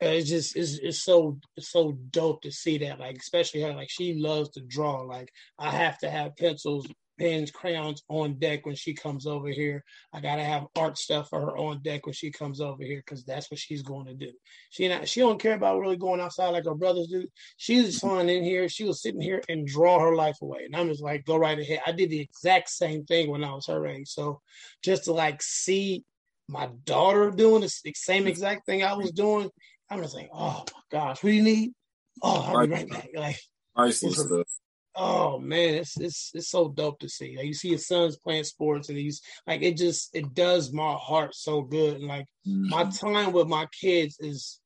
it's 0.00 0.28
just 0.28 0.56
it's, 0.56 0.78
it's 0.78 1.02
so 1.02 1.38
it's 1.56 1.70
so 1.70 1.98
dope 2.10 2.42
to 2.42 2.52
see 2.52 2.78
that. 2.78 3.00
Like 3.00 3.16
especially 3.16 3.62
her, 3.62 3.72
like 3.72 3.90
she 3.90 4.14
loves 4.14 4.50
to 4.50 4.60
draw. 4.60 5.00
Like 5.00 5.30
I 5.58 5.70
have 5.70 5.98
to 5.98 6.10
have 6.10 6.36
pencils 6.36 6.86
pens, 7.18 7.50
crayons 7.50 8.02
on 8.08 8.38
deck 8.38 8.66
when 8.66 8.74
she 8.74 8.94
comes 8.94 9.26
over 9.26 9.48
here. 9.48 9.84
I 10.12 10.20
gotta 10.20 10.44
have 10.44 10.66
art 10.76 10.98
stuff 10.98 11.28
for 11.28 11.40
her 11.40 11.56
on 11.56 11.82
deck 11.82 12.06
when 12.06 12.12
she 12.12 12.30
comes 12.30 12.60
over 12.60 12.82
here 12.82 13.02
because 13.04 13.24
that's 13.24 13.50
what 13.50 13.60
she's 13.60 13.82
going 13.82 14.06
to 14.06 14.14
do. 14.14 14.32
She 14.70 14.88
not 14.88 15.08
she 15.08 15.20
don't 15.20 15.40
care 15.40 15.54
about 15.54 15.80
really 15.80 15.96
going 15.96 16.20
outside 16.20 16.50
like 16.50 16.64
her 16.64 16.74
brothers 16.74 17.08
do. 17.08 17.26
She's 17.56 17.86
just 17.86 18.00
flying 18.00 18.28
in 18.28 18.44
here. 18.44 18.68
She 18.68 18.84
was 18.84 19.02
sitting 19.02 19.20
here 19.20 19.42
and 19.48 19.66
draw 19.66 19.98
her 20.00 20.14
life 20.14 20.36
away, 20.42 20.64
and 20.64 20.76
I'm 20.76 20.88
just 20.88 21.02
like, 21.02 21.24
go 21.24 21.36
right 21.36 21.58
ahead. 21.58 21.80
I 21.86 21.92
did 21.92 22.10
the 22.10 22.20
exact 22.20 22.70
same 22.70 23.04
thing 23.04 23.30
when 23.30 23.44
I 23.44 23.52
was 23.54 23.66
her 23.66 23.86
age. 23.86 24.08
So 24.08 24.40
just 24.82 25.04
to 25.04 25.12
like 25.12 25.42
see 25.42 26.04
my 26.48 26.68
daughter 26.84 27.30
doing 27.30 27.62
the 27.62 27.92
same 27.94 28.26
exact 28.26 28.66
thing 28.66 28.82
I 28.82 28.94
was 28.94 29.10
doing, 29.10 29.50
I'm 29.90 30.02
just 30.02 30.14
like, 30.14 30.30
oh 30.32 30.64
my 30.72 30.98
gosh, 30.98 31.22
what 31.22 31.30
do 31.30 31.36
you 31.36 31.42
need? 31.42 31.72
Oh, 32.22 32.40
I'll 32.40 32.66
be 32.66 32.72
right 32.72 32.88
back. 32.88 33.08
Like, 33.14 33.40
nice 33.76 33.98
stuff 34.14 34.46
oh 34.96 35.38
man, 35.38 35.74
it's 35.74 35.98
it's 36.00 36.30
it's 36.34 36.48
so 36.48 36.68
dope 36.68 36.98
to 37.00 37.08
see. 37.08 37.36
Like 37.36 37.46
you 37.46 37.54
see 37.54 37.70
his 37.70 37.86
sons 37.86 38.16
playing 38.16 38.44
sports, 38.44 38.88
and 38.88 38.98
he's 38.98 39.20
like 39.46 39.62
it 39.62 39.76
just 39.76 40.14
it 40.14 40.34
does 40.34 40.72
my 40.72 40.94
heart 40.94 41.34
so 41.34 41.62
good. 41.62 41.96
And 41.96 42.06
like 42.06 42.26
mm-hmm. 42.46 42.68
my 42.70 42.84
time 42.84 43.32
with 43.32 43.46
my 43.46 43.66
kids 43.78 44.16
is 44.18 44.60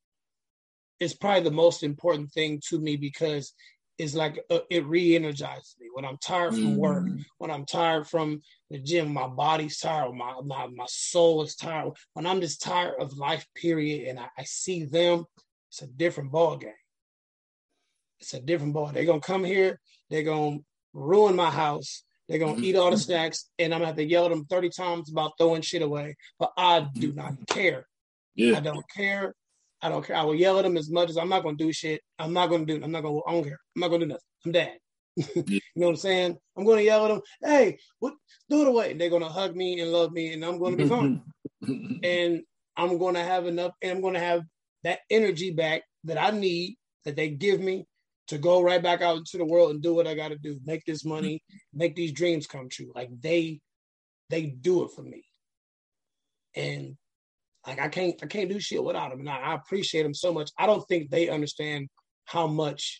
is 1.00 1.14
probably 1.14 1.42
the 1.42 1.50
most 1.50 1.82
important 1.82 2.30
thing 2.30 2.60
to 2.68 2.78
me 2.78 2.96
because 2.96 3.52
it's 3.98 4.14
like 4.14 4.38
uh, 4.50 4.60
it 4.70 4.86
re-energizes 4.86 5.76
me 5.78 5.88
when 5.92 6.04
I'm 6.04 6.18
tired 6.18 6.54
from 6.54 6.62
mm-hmm. 6.62 6.76
work, 6.76 7.06
when 7.38 7.50
I'm 7.50 7.66
tired 7.66 8.06
from 8.06 8.40
the 8.70 8.78
gym, 8.78 9.12
my 9.12 9.26
body's 9.26 9.78
tired, 9.78 10.14
my 10.14 10.34
my 10.44 10.68
my 10.68 10.86
soul 10.88 11.42
is 11.42 11.56
tired. 11.56 11.92
When 12.14 12.26
I'm 12.26 12.40
just 12.40 12.62
tired 12.62 12.94
of 13.00 13.18
life, 13.18 13.46
period, 13.54 14.08
and 14.08 14.18
I, 14.18 14.28
I 14.38 14.44
see 14.44 14.84
them, 14.84 15.24
it's 15.70 15.82
a 15.82 15.86
different 15.86 16.30
ball 16.30 16.56
game. 16.56 16.72
It's 18.20 18.34
a 18.34 18.40
different 18.40 18.74
ball. 18.74 18.86
They're 18.86 19.04
gonna 19.04 19.20
come 19.20 19.44
here 19.44 19.80
they're 20.10 20.22
going 20.22 20.58
to 20.58 20.64
ruin 20.92 21.36
my 21.36 21.50
house. 21.50 22.04
They're 22.28 22.38
going 22.38 22.60
to 22.60 22.66
eat 22.66 22.76
all 22.76 22.90
the 22.90 22.96
mm-hmm. 22.96 23.02
snacks, 23.02 23.50
and 23.58 23.74
I'm 23.74 23.80
going 23.80 23.82
to 23.82 23.86
have 23.88 23.96
to 23.96 24.04
yell 24.04 24.24
at 24.26 24.30
them 24.30 24.44
30 24.44 24.70
times 24.70 25.10
about 25.10 25.32
throwing 25.38 25.62
shit 25.62 25.82
away. 25.82 26.16
But 26.38 26.52
I 26.56 26.86
do 26.94 27.08
mm-hmm. 27.08 27.18
not 27.18 27.34
care. 27.48 27.86
Yeah. 28.36 28.58
I 28.58 28.60
don't 28.60 28.84
care. 28.88 29.34
I 29.82 29.88
don't 29.88 30.04
care. 30.04 30.16
I 30.16 30.22
will 30.22 30.34
yell 30.34 30.58
at 30.58 30.62
them 30.62 30.76
as 30.76 30.90
much 30.90 31.10
as 31.10 31.16
I'm 31.16 31.28
not 31.28 31.42
going 31.42 31.56
to 31.56 31.64
do 31.64 31.72
shit. 31.72 32.00
I'm 32.18 32.32
not 32.32 32.48
going 32.48 32.66
to 32.66 32.78
do. 32.78 32.84
I'm 32.84 32.92
not 32.92 33.02
going. 33.02 33.16
to 33.16 33.28
I 33.28 33.32
don't 33.32 33.44
care. 33.44 33.58
I'm 33.74 33.80
not 33.80 33.88
going 33.88 34.00
to 34.00 34.06
do 34.06 34.12
nothing. 34.12 34.24
I'm 34.46 34.52
dad. 34.52 34.78
you 35.16 35.60
know 35.74 35.86
what 35.86 35.90
I'm 35.90 35.96
saying? 35.96 36.38
I'm 36.56 36.64
going 36.64 36.78
to 36.78 36.84
yell 36.84 37.04
at 37.04 37.08
them. 37.08 37.20
Hey, 37.42 37.78
what? 37.98 38.14
Throw 38.48 38.62
it 38.62 38.68
away. 38.68 38.92
And 38.92 39.00
they're 39.00 39.10
going 39.10 39.22
to 39.22 39.28
hug 39.28 39.56
me 39.56 39.80
and 39.80 39.92
love 39.92 40.12
me, 40.12 40.32
and 40.32 40.44
I'm 40.44 40.58
going 40.58 40.76
to 40.76 40.82
be 40.84 40.88
fine. 40.88 41.22
and 42.04 42.42
I'm 42.76 42.98
going 42.98 43.14
to 43.14 43.22
have 43.22 43.46
enough, 43.46 43.72
and 43.82 43.92
I'm 43.92 44.00
going 44.00 44.14
to 44.14 44.20
have 44.20 44.42
that 44.84 45.00
energy 45.10 45.50
back 45.50 45.82
that 46.04 46.20
I 46.20 46.30
need 46.30 46.76
that 47.04 47.16
they 47.16 47.30
give 47.30 47.60
me 47.60 47.86
to 48.30 48.38
go 48.38 48.62
right 48.62 48.82
back 48.82 49.02
out 49.02 49.18
into 49.18 49.38
the 49.38 49.44
world 49.44 49.70
and 49.70 49.82
do 49.82 49.94
what 49.94 50.06
I 50.06 50.14
got 50.14 50.28
to 50.28 50.38
do, 50.38 50.58
make 50.64 50.84
this 50.84 51.04
money, 51.04 51.42
make 51.74 51.94
these 51.94 52.12
dreams 52.12 52.46
come 52.46 52.68
true. 52.68 52.90
Like 52.94 53.10
they, 53.20 53.60
they 54.30 54.46
do 54.46 54.84
it 54.84 54.92
for 54.96 55.02
me, 55.02 55.24
and 56.56 56.96
like 57.66 57.80
I 57.80 57.88
can't, 57.88 58.14
I 58.22 58.26
can't 58.26 58.48
do 58.48 58.58
shit 58.58 58.82
without 58.82 59.10
them, 59.10 59.20
and 59.20 59.28
I, 59.28 59.36
I 59.36 59.54
appreciate 59.54 60.02
them 60.04 60.14
so 60.14 60.32
much. 60.32 60.50
I 60.58 60.66
don't 60.66 60.86
think 60.88 61.10
they 61.10 61.28
understand 61.28 61.88
how 62.24 62.46
much 62.46 62.98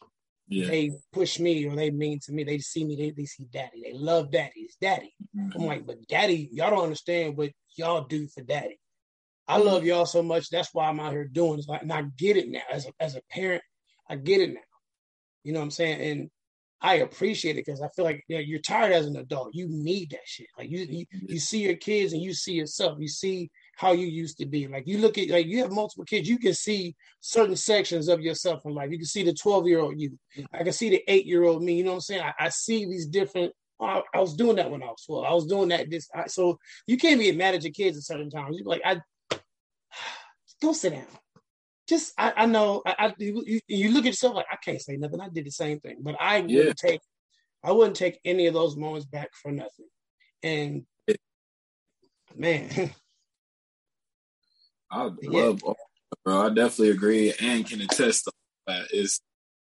yeah. 0.49 0.67
they 0.67 0.91
push 1.13 1.39
me 1.39 1.67
or 1.67 1.77
they 1.77 1.91
mean 1.91 2.19
to 2.25 2.33
me. 2.33 2.45
They 2.45 2.59
see 2.59 2.85
me, 2.85 2.97
they, 2.97 3.11
they 3.13 3.25
see 3.25 3.47
daddy, 3.53 3.83
they 3.85 3.93
love 3.93 4.31
daddy. 4.33 4.53
It's 4.57 4.77
daddy. 4.81 5.15
Mm-hmm. 5.37 5.61
I'm 5.61 5.67
like, 5.67 5.87
but 5.87 6.07
daddy, 6.09 6.49
y'all 6.53 6.71
don't 6.71 6.83
understand 6.83 7.37
what 7.37 7.53
y'all 7.77 8.05
do 8.05 8.27
for 8.27 8.43
daddy. 8.43 8.79
I 9.47 9.59
love 9.59 9.85
y'all 9.85 10.07
so 10.07 10.23
much. 10.23 10.51
That's 10.51 10.71
why 10.73 10.89
I'm 10.89 11.01
out 11.01 11.13
here 11.13 11.25
doing 11.25 11.59
it. 11.61 11.69
Like, 11.69 11.83
and 11.83 11.93
I 11.93 12.05
get 12.17 12.37
it 12.37 12.49
now 12.49 12.61
as 12.71 12.87
a, 12.87 12.93
as 13.01 13.17
a 13.17 13.23
parent. 13.31 13.63
I 14.09 14.17
get 14.17 14.41
it 14.41 14.55
now. 14.55 14.61
You 15.45 15.53
know 15.53 15.61
what 15.61 15.65
I'm 15.65 15.71
saying? 15.71 16.01
And 16.01 16.31
I 16.83 16.97
appreciate 16.97 17.57
it 17.57 17.67
because 17.67 17.83
I 17.83 17.89
feel 17.89 18.07
like 18.07 18.25
you 18.27 18.37
know, 18.37 18.43
you're 18.43 18.61
tired 18.61 18.93
as 18.93 19.07
an 19.07 19.17
adult. 19.17 19.55
You 19.55 19.67
need 19.69 20.11
that 20.11 20.21
shit. 20.25 20.47
Like 20.57 20.71
you, 20.71 20.87
you, 20.89 21.05
you 21.11 21.39
see 21.39 21.61
your 21.61 21.77
kids 21.77 22.15
and 22.15 22.23
you 22.23 22.33
see 22.33 22.55
yourself. 22.55 22.99
You 22.99 23.09
see 23.09 23.51
how 23.77 23.93
you 23.93 24.07
used 24.07 24.39
to 24.39 24.47
be. 24.47 24.67
Like 24.67 24.87
you 24.87 24.99
look 24.99 25.19
at 25.19 25.29
like 25.29 25.47
you 25.47 25.59
have 25.59 25.73
multiple 25.73 26.05
kids. 26.05 26.29
You 26.29 26.39
can 26.39 26.55
see 26.55 26.97
certain 27.21 27.57
sections 27.57 28.09
of 28.09 28.21
yourself 28.21 28.63
in 28.65 28.75
life. 28.75 28.91
You 28.91 28.97
can 28.97 29.07
see 29.07 29.23
the 29.23 29.35
12 29.35 29.67
year 29.67 29.81
old 29.81 30.01
you. 30.01 30.19
I 30.55 30.63
can 30.63 30.73
see 30.73 30.89
the 30.89 31.03
eight 31.07 31.27
year 31.27 31.45
old 31.45 31.63
me. 31.63 31.75
You 31.75 31.85
know 31.85 31.91
what 31.91 31.97
I'm 31.97 32.01
saying? 32.01 32.23
I, 32.23 32.33
I 32.47 32.49
see 32.49 32.87
these 32.87 33.07
different. 33.07 33.53
I, 33.79 34.03
I, 34.15 34.21
was 34.21 34.35
doing 34.35 34.57
that 34.57 34.71
when 34.71 34.83
I 34.83 34.87
was 34.87 35.03
12. 35.07 35.25
I 35.25 35.33
was 35.33 35.47
doing 35.47 35.69
that. 35.69 35.91
This 35.91 36.09
I, 36.15 36.27
so 36.29 36.59
you 36.87 36.97
can't 36.97 37.21
be 37.21 37.33
mad 37.33 37.55
at 37.55 37.63
your 37.63 37.73
kids 37.73 37.97
at 37.99 38.05
certain 38.05 38.31
times. 38.31 38.57
You 38.59 38.65
like 38.65 38.83
I 38.85 39.01
go 40.63 40.73
sit 40.73 40.93
down 40.93 41.05
just 41.91 42.15
I, 42.17 42.33
I 42.37 42.47
know 42.47 42.83
I, 42.87 42.95
I 42.99 43.15
you, 43.19 43.61
you, 43.67 43.91
look 43.91 44.05
at 44.05 44.13
yourself 44.13 44.37
like 44.37 44.47
I 44.51 44.57
can't 44.65 44.81
say 44.81 44.97
nothing. 44.97 45.21
I 45.21 45.29
did 45.29 45.45
the 45.45 45.51
same 45.51 45.81
thing, 45.81 45.97
but 46.01 46.17
I 46.19 46.39
yeah. 46.39 46.59
wouldn't 46.59 46.79
take 46.79 47.01
I 47.63 47.73
wouldn't 47.73 47.97
take 47.97 48.19
any 48.25 48.47
of 48.47 48.55
those 48.55 48.77
moments 48.77 49.07
back 49.07 49.31
for 49.35 49.51
nothing. 49.51 49.87
And 50.43 50.87
man, 52.35 52.71
I 54.91 55.11
love, 55.23 55.61
bro. 56.25 56.47
I 56.47 56.49
definitely 56.49 56.91
agree 56.91 57.35
and 57.41 57.67
can 57.67 57.83
attest 57.83 58.25
to 58.25 58.33
that. 58.69 58.87
It's 58.93 59.21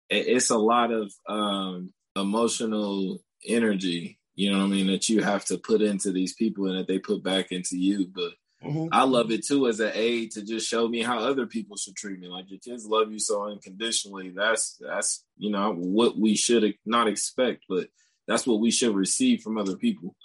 it's 0.09 0.49
a 0.49 0.57
lot 0.57 0.91
of 0.91 1.11
um, 1.27 1.93
emotional 2.15 3.23
energy. 3.47 4.19
You 4.35 4.51
know 4.51 4.59
what 4.59 4.65
I 4.65 4.69
mean 4.69 4.87
that 4.87 5.09
you 5.09 5.23
have 5.23 5.45
to 5.45 5.57
put 5.57 5.81
into 5.81 6.11
these 6.11 6.33
people 6.33 6.67
and 6.67 6.77
that 6.79 6.87
they 6.87 6.99
put 6.99 7.23
back 7.23 7.51
into 7.51 7.77
you, 7.77 8.07
but 8.13 8.33
Mm-hmm. 8.63 8.87
I 8.91 9.03
love 9.03 9.31
it 9.31 9.45
too 9.45 9.67
as 9.67 9.79
an 9.79 9.91
aid 9.93 10.31
to 10.31 10.43
just 10.43 10.67
show 10.67 10.87
me 10.87 11.01
how 11.01 11.19
other 11.19 11.45
people 11.45 11.77
should 11.77 11.95
treat 11.95 12.19
me. 12.19 12.27
Like 12.27 12.49
your 12.49 12.59
kids 12.59 12.85
love 12.85 13.11
you 13.11 13.19
so 13.19 13.49
unconditionally. 13.49 14.33
That's 14.35 14.77
that's 14.81 15.23
you 15.37 15.49
know 15.49 15.73
what 15.73 16.19
we 16.19 16.35
should 16.35 16.73
not 16.85 17.07
expect, 17.07 17.63
but 17.69 17.87
that's 18.27 18.45
what 18.45 18.59
we 18.59 18.69
should 18.69 18.95
receive 18.95 19.41
from 19.41 19.57
other 19.57 19.77
people, 19.77 20.15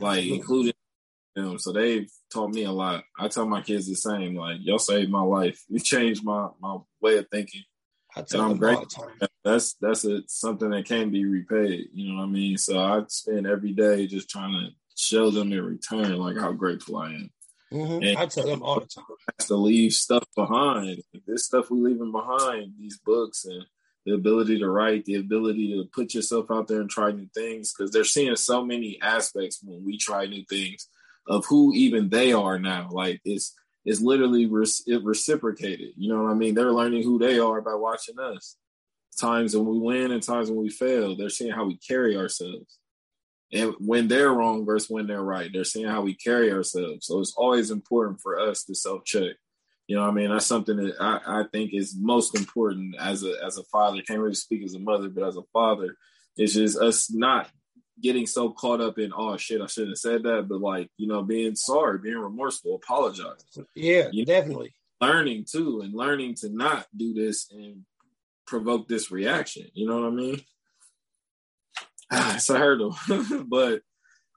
like 0.00 0.24
including 0.24 0.72
them. 1.36 1.58
So 1.58 1.72
they've 1.72 2.10
taught 2.32 2.50
me 2.50 2.64
a 2.64 2.72
lot. 2.72 3.04
I 3.18 3.28
tell 3.28 3.46
my 3.46 3.60
kids 3.60 3.86
the 3.86 3.94
same. 3.94 4.36
Like 4.36 4.58
y'all 4.60 4.78
saved 4.78 5.10
my 5.10 5.22
life. 5.22 5.62
You 5.68 5.78
changed 5.78 6.24
my 6.24 6.48
my 6.60 6.78
way 7.00 7.18
of 7.18 7.28
thinking. 7.30 7.62
I 8.16 8.20
and 8.20 8.42
I'm 8.42 8.56
grateful. 8.56 9.10
That's 9.44 9.74
that's 9.80 10.04
a, 10.04 10.22
something 10.28 10.70
that 10.70 10.86
can 10.86 11.10
be 11.10 11.24
repaid. 11.24 11.88
You 11.92 12.10
know 12.10 12.20
what 12.20 12.24
I 12.24 12.30
mean? 12.30 12.56
So 12.56 12.78
I 12.78 13.02
spend 13.08 13.46
every 13.46 13.72
day 13.72 14.06
just 14.06 14.28
trying 14.28 14.52
to 14.52 14.70
show 14.96 15.30
them 15.30 15.52
in 15.52 15.62
return 15.62 16.16
like 16.16 16.38
how 16.38 16.52
grateful 16.52 16.96
I 16.96 17.08
am. 17.08 17.30
Mm-hmm. 17.72 18.18
I 18.18 18.26
tell 18.26 18.46
them 18.46 18.62
all 18.62 18.80
the 18.80 18.86
time. 18.86 19.04
Has 19.38 19.48
to 19.48 19.56
leave 19.56 19.92
stuff 19.92 20.24
behind. 20.36 21.02
This 21.26 21.46
stuff 21.46 21.70
we 21.70 21.80
leaving 21.80 22.12
behind, 22.12 22.72
these 22.78 22.98
books 22.98 23.44
and 23.44 23.64
the 24.04 24.14
ability 24.14 24.58
to 24.58 24.68
write, 24.68 25.04
the 25.04 25.14
ability 25.14 25.72
to 25.74 25.88
put 25.94 26.12
yourself 26.14 26.50
out 26.50 26.68
there 26.68 26.80
and 26.80 26.90
try 26.90 27.12
new 27.12 27.28
things, 27.34 27.72
because 27.72 27.92
they're 27.92 28.04
seeing 28.04 28.36
so 28.36 28.64
many 28.64 28.98
aspects 29.00 29.60
when 29.62 29.84
we 29.84 29.96
try 29.96 30.26
new 30.26 30.44
things 30.48 30.88
of 31.26 31.46
who 31.46 31.72
even 31.72 32.08
they 32.08 32.32
are 32.32 32.58
now. 32.58 32.88
Like 32.90 33.20
it's 33.24 33.54
it's 33.84 34.00
literally 34.00 34.44
it 34.86 35.04
reciprocated. 35.04 35.90
You 35.96 36.12
know 36.12 36.22
what 36.24 36.32
I 36.32 36.34
mean? 36.34 36.54
They're 36.54 36.72
learning 36.72 37.04
who 37.04 37.18
they 37.18 37.38
are 37.38 37.60
by 37.60 37.74
watching 37.74 38.18
us. 38.18 38.56
times 39.16 39.54
when 39.54 39.66
we 39.66 39.78
win 39.78 40.12
and 40.12 40.22
times 40.22 40.50
when 40.50 40.60
we 40.60 40.70
fail. 40.70 41.16
They're 41.16 41.28
seeing 41.28 41.52
how 41.52 41.64
we 41.64 41.76
carry 41.76 42.16
ourselves. 42.16 42.78
And 43.52 43.74
when 43.78 44.08
they're 44.08 44.32
wrong 44.32 44.64
versus 44.64 44.88
when 44.88 45.06
they're 45.06 45.22
right, 45.22 45.50
they're 45.52 45.64
seeing 45.64 45.88
how 45.88 46.00
we 46.00 46.14
carry 46.14 46.50
ourselves. 46.50 47.06
So 47.06 47.20
it's 47.20 47.34
always 47.36 47.70
important 47.70 48.20
for 48.20 48.40
us 48.40 48.64
to 48.64 48.74
self 48.74 49.04
check. 49.04 49.36
You 49.88 49.96
know, 49.96 50.04
I 50.04 50.10
mean, 50.10 50.30
that's 50.30 50.46
something 50.46 50.76
that 50.76 50.94
I, 51.00 51.40
I 51.40 51.44
think 51.52 51.74
is 51.74 51.94
most 51.98 52.34
important 52.34 52.96
as 52.98 53.24
a 53.24 53.34
as 53.44 53.58
a 53.58 53.64
father. 53.64 54.00
Can't 54.02 54.20
really 54.20 54.34
speak 54.34 54.62
as 54.64 54.74
a 54.74 54.78
mother, 54.78 55.10
but 55.10 55.24
as 55.24 55.36
a 55.36 55.42
father, 55.52 55.96
it's 56.36 56.54
just 56.54 56.78
us 56.78 57.12
not 57.12 57.50
getting 58.00 58.26
so 58.26 58.50
caught 58.50 58.80
up 58.80 58.98
in 58.98 59.12
oh 59.14 59.36
shit, 59.36 59.60
I 59.60 59.66
shouldn't 59.66 59.92
have 59.92 59.98
said 59.98 60.22
that, 60.22 60.46
but 60.48 60.60
like 60.60 60.88
you 60.96 61.06
know, 61.06 61.22
being 61.22 61.54
sorry, 61.56 61.98
being 61.98 62.18
remorseful, 62.18 62.76
apologize. 62.76 63.44
Yeah, 63.74 64.08
you 64.12 64.24
definitely 64.24 64.74
learning 65.00 65.46
too, 65.50 65.80
and 65.82 65.92
learning 65.92 66.36
to 66.36 66.48
not 66.48 66.86
do 66.96 67.12
this 67.12 67.50
and 67.50 67.84
provoke 68.46 68.88
this 68.88 69.10
reaction. 69.10 69.66
You 69.74 69.88
know 69.88 70.00
what 70.00 70.06
I 70.06 70.14
mean? 70.14 70.40
it's 72.34 72.50
a 72.50 72.58
hurdle, 72.58 72.96
but 73.46 73.80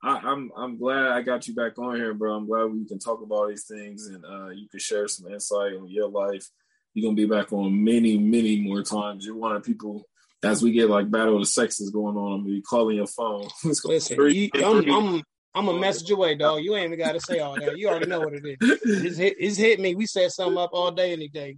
I, 0.02 0.18
am 0.18 0.26
I'm, 0.26 0.52
I'm 0.56 0.78
glad 0.78 1.08
I 1.08 1.22
got 1.22 1.48
you 1.48 1.56
back 1.56 1.78
on 1.78 1.96
here, 1.96 2.14
bro. 2.14 2.36
I'm 2.36 2.48
glad 2.48 2.66
we 2.66 2.86
can 2.86 3.00
talk 3.00 3.22
about 3.22 3.50
these 3.50 3.66
things 3.66 4.08
and 4.08 4.24
uh, 4.24 4.50
you 4.50 4.70
can 4.70 4.80
share 4.80 5.08
some 5.08 5.32
insight 5.32 5.74
on 5.74 5.90
your 5.90 6.08
life. 6.08 6.48
You're 6.94 7.10
gonna 7.10 7.16
be 7.16 7.26
back 7.26 7.52
on 7.52 7.84
many, 7.84 8.18
many 8.18 8.62
more 8.62 8.82
times. 8.82 9.26
You're 9.26 9.36
one 9.36 9.56
of 9.56 9.64
people 9.64 10.08
as 10.44 10.62
we 10.62 10.72
get 10.72 10.90
like 10.90 11.12
battle 11.12 11.36
of 11.36 11.42
the 11.42 11.48
sexes 11.48 11.90
going 11.90 12.16
on. 12.16 12.34
I'm 12.34 12.40
gonna 12.44 12.56
be 12.56 12.62
calling 12.62 12.96
your 12.96 13.08
phone. 13.08 13.48
Listen, 13.84 14.30
you, 14.30 14.50
I'm, 14.54 14.90
I'm, 14.90 15.24
I'm 15.54 15.68
a 15.68 15.80
message 15.80 16.10
away, 16.12 16.36
dog. 16.36 16.62
You 16.64 16.76
ain't 16.76 16.94
even 16.94 17.00
got 17.00 17.14
to 17.14 17.20
say 17.20 17.40
all 17.40 17.56
that. 17.56 17.78
You 17.78 17.90
already 17.90 18.08
know 18.08 18.20
what 18.20 18.34
it 18.34 18.46
is. 18.46 18.58
It's 18.62 19.18
hit, 19.18 19.36
it's 19.40 19.58
hit 19.58 19.80
me. 19.80 19.96
We 19.96 20.06
set 20.06 20.32
something 20.32 20.58
up 20.58 20.70
all 20.72 20.92
day, 20.92 21.12
any 21.12 21.28
day. 21.28 21.58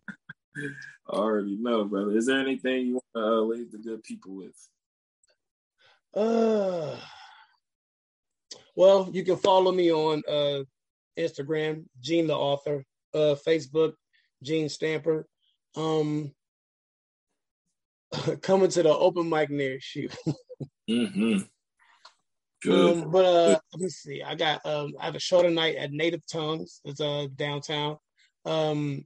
I 1.10 1.16
already 1.16 1.58
know, 1.58 1.86
brother. 1.86 2.16
Is 2.16 2.26
there 2.26 2.40
anything 2.40 2.88
you 2.88 2.94
want 2.94 3.06
to 3.16 3.22
uh, 3.22 3.42
leave 3.42 3.72
the 3.72 3.78
good 3.78 4.04
people 4.04 4.36
with? 4.36 4.56
Uh, 6.14 6.96
well, 8.76 9.10
you 9.12 9.24
can 9.24 9.38
follow 9.38 9.72
me 9.72 9.92
on 9.92 10.24
uh, 10.28 10.64
Instagram, 11.18 11.86
Gene 12.02 12.28
the 12.28 12.36
author, 12.36 12.84
uh, 13.14 13.36
Facebook, 13.46 13.94
Gene 14.44 14.70
Stamper. 14.70 15.28
Um, 15.76 16.34
coming 18.42 18.70
to 18.70 18.84
the 18.84 18.90
open 18.90 19.30
mic 19.30 19.50
near 19.50 19.80
you. 19.96 20.10
mm-hmm. 20.90 21.40
Good. 22.64 23.04
Um, 23.04 23.12
but 23.12 23.26
uh, 23.26 23.60
let 23.74 23.82
me 23.82 23.90
see. 23.90 24.24
I 24.24 24.34
got 24.34 24.66
um, 24.66 24.94
I 25.00 25.06
have 25.06 25.16
a 25.16 25.20
show 25.20 25.44
tonight 25.44 25.76
at 25.76 25.92
Native 25.92 26.22
Tongues. 26.32 26.82
It's 26.86 27.00
uh 27.00 27.28
downtown. 27.36 27.98
Um, 28.46 29.06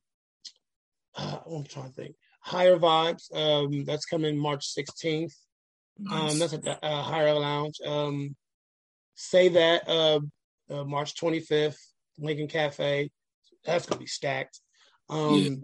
uh, 1.15 1.39
I'm 1.45 1.65
trying 1.65 1.89
to 1.89 1.93
think. 1.93 2.15
Higher 2.39 2.77
Vibes. 2.77 3.33
Um, 3.35 3.83
that's 3.83 4.05
coming 4.05 4.37
March 4.37 4.65
16th. 4.73 5.33
Nice. 6.01 6.31
Um, 6.31 6.39
that's 6.39 6.53
at 6.53 6.63
the 6.63 6.83
uh, 6.83 7.03
Higher 7.03 7.33
Lounge. 7.33 7.79
Um, 7.85 8.35
say 9.15 9.49
that 9.49 9.87
uh, 9.87 10.19
uh, 10.69 10.83
March 10.83 11.15
25th, 11.15 11.77
Lincoln 12.17 12.47
Cafe. 12.47 13.09
That's 13.65 13.85
gonna 13.85 13.99
be 13.99 14.07
stacked. 14.07 14.59
Um, 15.09 15.61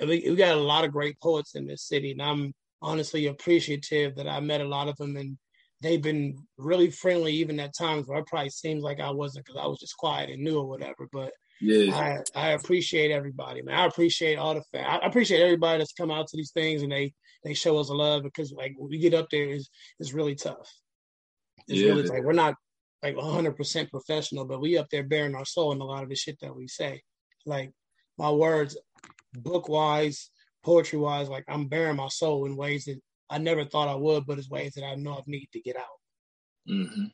yeah. 0.00 0.06
we, 0.06 0.30
we 0.30 0.36
got 0.36 0.56
a 0.56 0.60
lot 0.60 0.84
of 0.84 0.92
great 0.92 1.18
poets 1.20 1.54
in 1.54 1.66
this 1.66 1.82
city, 1.82 2.12
and 2.12 2.22
I'm 2.22 2.54
honestly 2.80 3.26
appreciative 3.26 4.16
that 4.16 4.28
I 4.28 4.38
met 4.40 4.60
a 4.60 4.68
lot 4.68 4.88
of 4.88 4.96
them, 4.96 5.16
and 5.16 5.36
they've 5.80 6.02
been 6.02 6.38
really 6.56 6.90
friendly, 6.90 7.32
even 7.34 7.58
at 7.58 7.76
times 7.76 8.06
where 8.06 8.18
it 8.18 8.26
probably 8.26 8.50
seems 8.50 8.84
like 8.84 9.00
I 9.00 9.10
wasn't 9.10 9.44
because 9.44 9.60
I 9.60 9.66
was 9.66 9.80
just 9.80 9.96
quiet 9.96 10.30
and 10.30 10.44
new 10.44 10.58
or 10.58 10.66
whatever. 10.66 11.08
But 11.12 11.32
yeah, 11.60 11.94
I, 11.94 12.18
I 12.34 12.48
appreciate 12.50 13.10
everybody, 13.10 13.62
man. 13.62 13.74
I 13.74 13.86
appreciate 13.86 14.36
all 14.36 14.54
the 14.54 14.62
fans. 14.72 15.00
I 15.02 15.06
appreciate 15.06 15.42
everybody 15.42 15.78
that's 15.78 15.92
come 15.92 16.10
out 16.10 16.26
to 16.28 16.36
these 16.36 16.52
things 16.52 16.82
and 16.82 16.92
they 16.92 17.12
they 17.44 17.54
show 17.54 17.78
us 17.78 17.88
love 17.88 18.22
because 18.22 18.52
like 18.52 18.74
when 18.76 18.90
we 18.90 18.98
get 18.98 19.14
up 19.14 19.28
there 19.30 19.48
is 19.48 19.70
is 20.00 20.14
really 20.14 20.34
tough. 20.34 20.70
It's 21.68 21.80
yeah. 21.80 21.88
really 21.88 22.02
like 22.04 22.22
we're 22.22 22.32
not 22.32 22.54
like 23.02 23.14
100% 23.14 23.90
professional, 23.90 24.44
but 24.44 24.60
we 24.60 24.78
up 24.78 24.88
there 24.90 25.04
bearing 25.04 25.34
our 25.34 25.44
soul 25.44 25.72
in 25.72 25.80
a 25.80 25.84
lot 25.84 26.02
of 26.02 26.08
the 26.08 26.14
shit 26.14 26.38
that 26.40 26.54
we 26.54 26.66
say. 26.66 27.02
Like 27.44 27.72
my 28.18 28.30
words, 28.30 28.76
book 29.34 29.68
wise, 29.68 30.30
poetry 30.64 30.98
wise, 30.98 31.28
like 31.28 31.44
I'm 31.48 31.68
bearing 31.68 31.96
my 31.96 32.08
soul 32.08 32.46
in 32.46 32.56
ways 32.56 32.86
that 32.86 33.00
I 33.30 33.38
never 33.38 33.64
thought 33.64 33.88
I 33.88 33.94
would, 33.94 34.26
but 34.26 34.38
it's 34.38 34.50
ways 34.50 34.74
that 34.74 34.84
I 34.84 34.94
know 34.94 35.14
I 35.14 35.22
need 35.26 35.48
to 35.52 35.60
get 35.60 35.76
out. 35.76 35.84
Mm-hmm. 36.68 37.04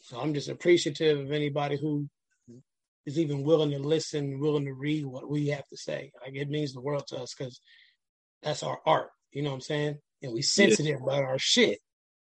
So 0.00 0.20
I'm 0.20 0.34
just 0.34 0.48
appreciative 0.48 1.20
of 1.20 1.32
anybody 1.32 1.76
who 1.76 2.08
is 3.06 3.18
even 3.18 3.42
willing 3.42 3.70
to 3.70 3.78
listen, 3.78 4.40
willing 4.40 4.64
to 4.64 4.74
read 4.74 5.04
what 5.06 5.28
we 5.28 5.48
have 5.48 5.66
to 5.68 5.76
say. 5.76 6.12
Like 6.20 6.34
it 6.34 6.48
means 6.48 6.72
the 6.72 6.80
world 6.80 7.06
to 7.08 7.18
us 7.18 7.34
because 7.36 7.60
that's 8.42 8.62
our 8.62 8.78
art. 8.86 9.10
You 9.32 9.42
know 9.42 9.50
what 9.50 9.56
I'm 9.56 9.60
saying? 9.62 9.98
And 10.22 10.32
we 10.32 10.42
sensitive 10.42 11.00
yeah. 11.00 11.02
about 11.02 11.24
our 11.24 11.38
shit. 11.38 11.78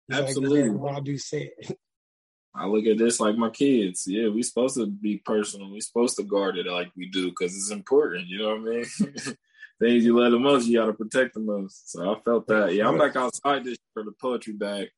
It's 0.09 0.19
Absolutely. 0.19 0.71
Like 0.71 0.97
I 0.97 1.01
do 1.01 1.19
say. 1.19 1.51
I 2.55 2.67
look 2.67 2.85
at 2.87 2.99
this 2.99 3.19
like 3.19 3.37
my 3.37 3.51
kids. 3.51 4.05
Yeah, 4.07 4.29
we 4.29 4.43
supposed 4.43 4.77
to 4.77 4.87
be 4.87 5.19
personal. 5.25 5.71
We 5.71 5.81
supposed 5.81 6.17
to 6.17 6.23
guard 6.23 6.59
it 6.59 6.67
like 6.67 6.91
we 6.97 7.09
do 7.09 7.31
because 7.31 7.57
it's 7.57 7.71
important. 7.71 8.29
You 8.29 8.39
know 8.39 8.57
what 8.57 8.59
I 8.59 8.77
mean? 8.77 8.85
Things 9.81 10.05
you 10.05 10.19
love 10.19 10.33
the 10.33 10.39
most, 10.39 10.67
you 10.67 10.79
gotta 10.79 10.93
protect 10.93 11.35
the 11.35 11.41
most. 11.41 11.91
So 11.91 12.13
I 12.13 12.21
felt 12.21 12.47
that. 12.49 12.75
Yeah, 12.75 12.89
I'm 12.89 12.99
back 12.99 13.17
outside 13.17 13.65
this 13.65 13.79
for 13.95 14.05
the 14.05 14.13
poetry 14.21 14.53
bag. 14.53 14.89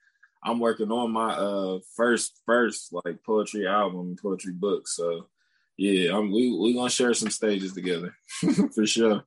I'm 0.43 0.59
working 0.59 0.91
on 0.91 1.13
my 1.13 1.33
uh 1.33 1.79
first 1.97 2.41
first 2.45 2.93
like 2.93 3.23
poetry 3.25 3.67
album, 3.67 4.17
poetry 4.21 4.53
book. 4.53 4.89
So 4.89 5.29
yeah, 5.77 6.17
I'm, 6.17 6.31
we 6.31 6.57
we 6.57 6.75
gonna 6.75 6.91
share 6.91 7.15
some 7.15 7.31
stages 7.31 7.73
together 7.73 8.15
for 8.75 8.87
sure. 8.87 9.25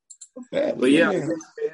But 0.52 0.92
yeah, 0.92 1.12
yeah. 1.12 1.28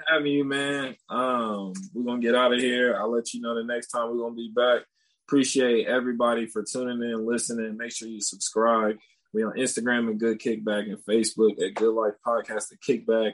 having 0.08 0.32
you, 0.32 0.46
man. 0.46 0.96
Um, 1.10 1.74
we're 1.94 2.06
gonna 2.06 2.22
get 2.22 2.36
out 2.36 2.54
of 2.54 2.60
here. 2.60 2.98
I'll 2.98 3.12
let 3.12 3.34
you 3.34 3.42
know 3.42 3.56
the 3.56 3.64
next 3.64 3.90
time 3.90 4.10
we're 4.10 4.24
gonna 4.24 4.36
be 4.36 4.52
back. 4.56 4.84
Appreciate 5.28 5.88
everybody 5.88 6.48
for 6.48 6.64
tuning 6.64 7.02
in, 7.10 7.26
listening. 7.26 7.78
Make 7.78 7.92
sure 7.92 8.08
you 8.08 8.22
subscribe. 8.22 8.98
We 9.34 9.44
on 9.44 9.54
Instagram 9.54 10.10
and 10.10 10.20
Good 10.20 10.40
Kickback 10.40 10.90
and 10.90 10.98
Facebook 11.10 11.62
at 11.62 11.76
Good 11.76 11.94
Life 11.94 12.14
Podcast 12.26 12.68
and 12.72 12.80
Kickback. 12.82 13.34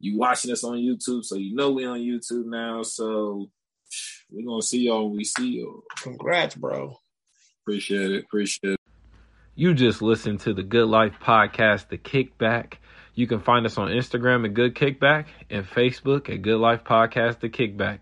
You 0.00 0.18
watching 0.18 0.50
us 0.50 0.64
on 0.64 0.76
YouTube, 0.76 1.24
so 1.24 1.36
you 1.36 1.54
know 1.54 1.70
we 1.70 1.86
on 1.86 2.00
YouTube 2.00 2.46
now. 2.46 2.82
So 2.82 3.50
we're 4.30 4.46
gonna 4.46 4.62
see 4.62 4.82
y'all 4.82 5.08
when 5.08 5.16
we 5.16 5.24
see 5.24 5.48
you. 5.48 5.82
Congrats, 6.02 6.56
bro. 6.56 6.98
Appreciate 7.62 8.12
it. 8.12 8.24
Appreciate 8.24 8.74
it. 8.74 8.83
You 9.56 9.72
just 9.72 10.02
listened 10.02 10.40
to 10.40 10.52
the 10.52 10.64
Good 10.64 10.88
Life 10.88 11.14
Podcast, 11.22 11.88
The 11.88 11.96
Kickback. 11.96 12.74
You 13.14 13.28
can 13.28 13.38
find 13.38 13.64
us 13.64 13.78
on 13.78 13.86
Instagram 13.86 14.44
at 14.44 14.52
Good 14.52 14.74
Kickback 14.74 15.26
and 15.48 15.64
Facebook 15.64 16.28
at 16.28 16.42
Good 16.42 16.58
Life 16.58 16.82
Podcast, 16.82 17.38
The 17.38 17.48
Kickback. 17.48 18.00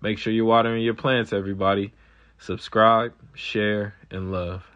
Make 0.00 0.18
sure 0.18 0.32
you're 0.32 0.44
watering 0.44 0.84
your 0.84 0.94
plants, 0.94 1.32
everybody. 1.32 1.92
Subscribe, 2.38 3.14
share, 3.34 3.94
and 4.12 4.30
love. 4.30 4.71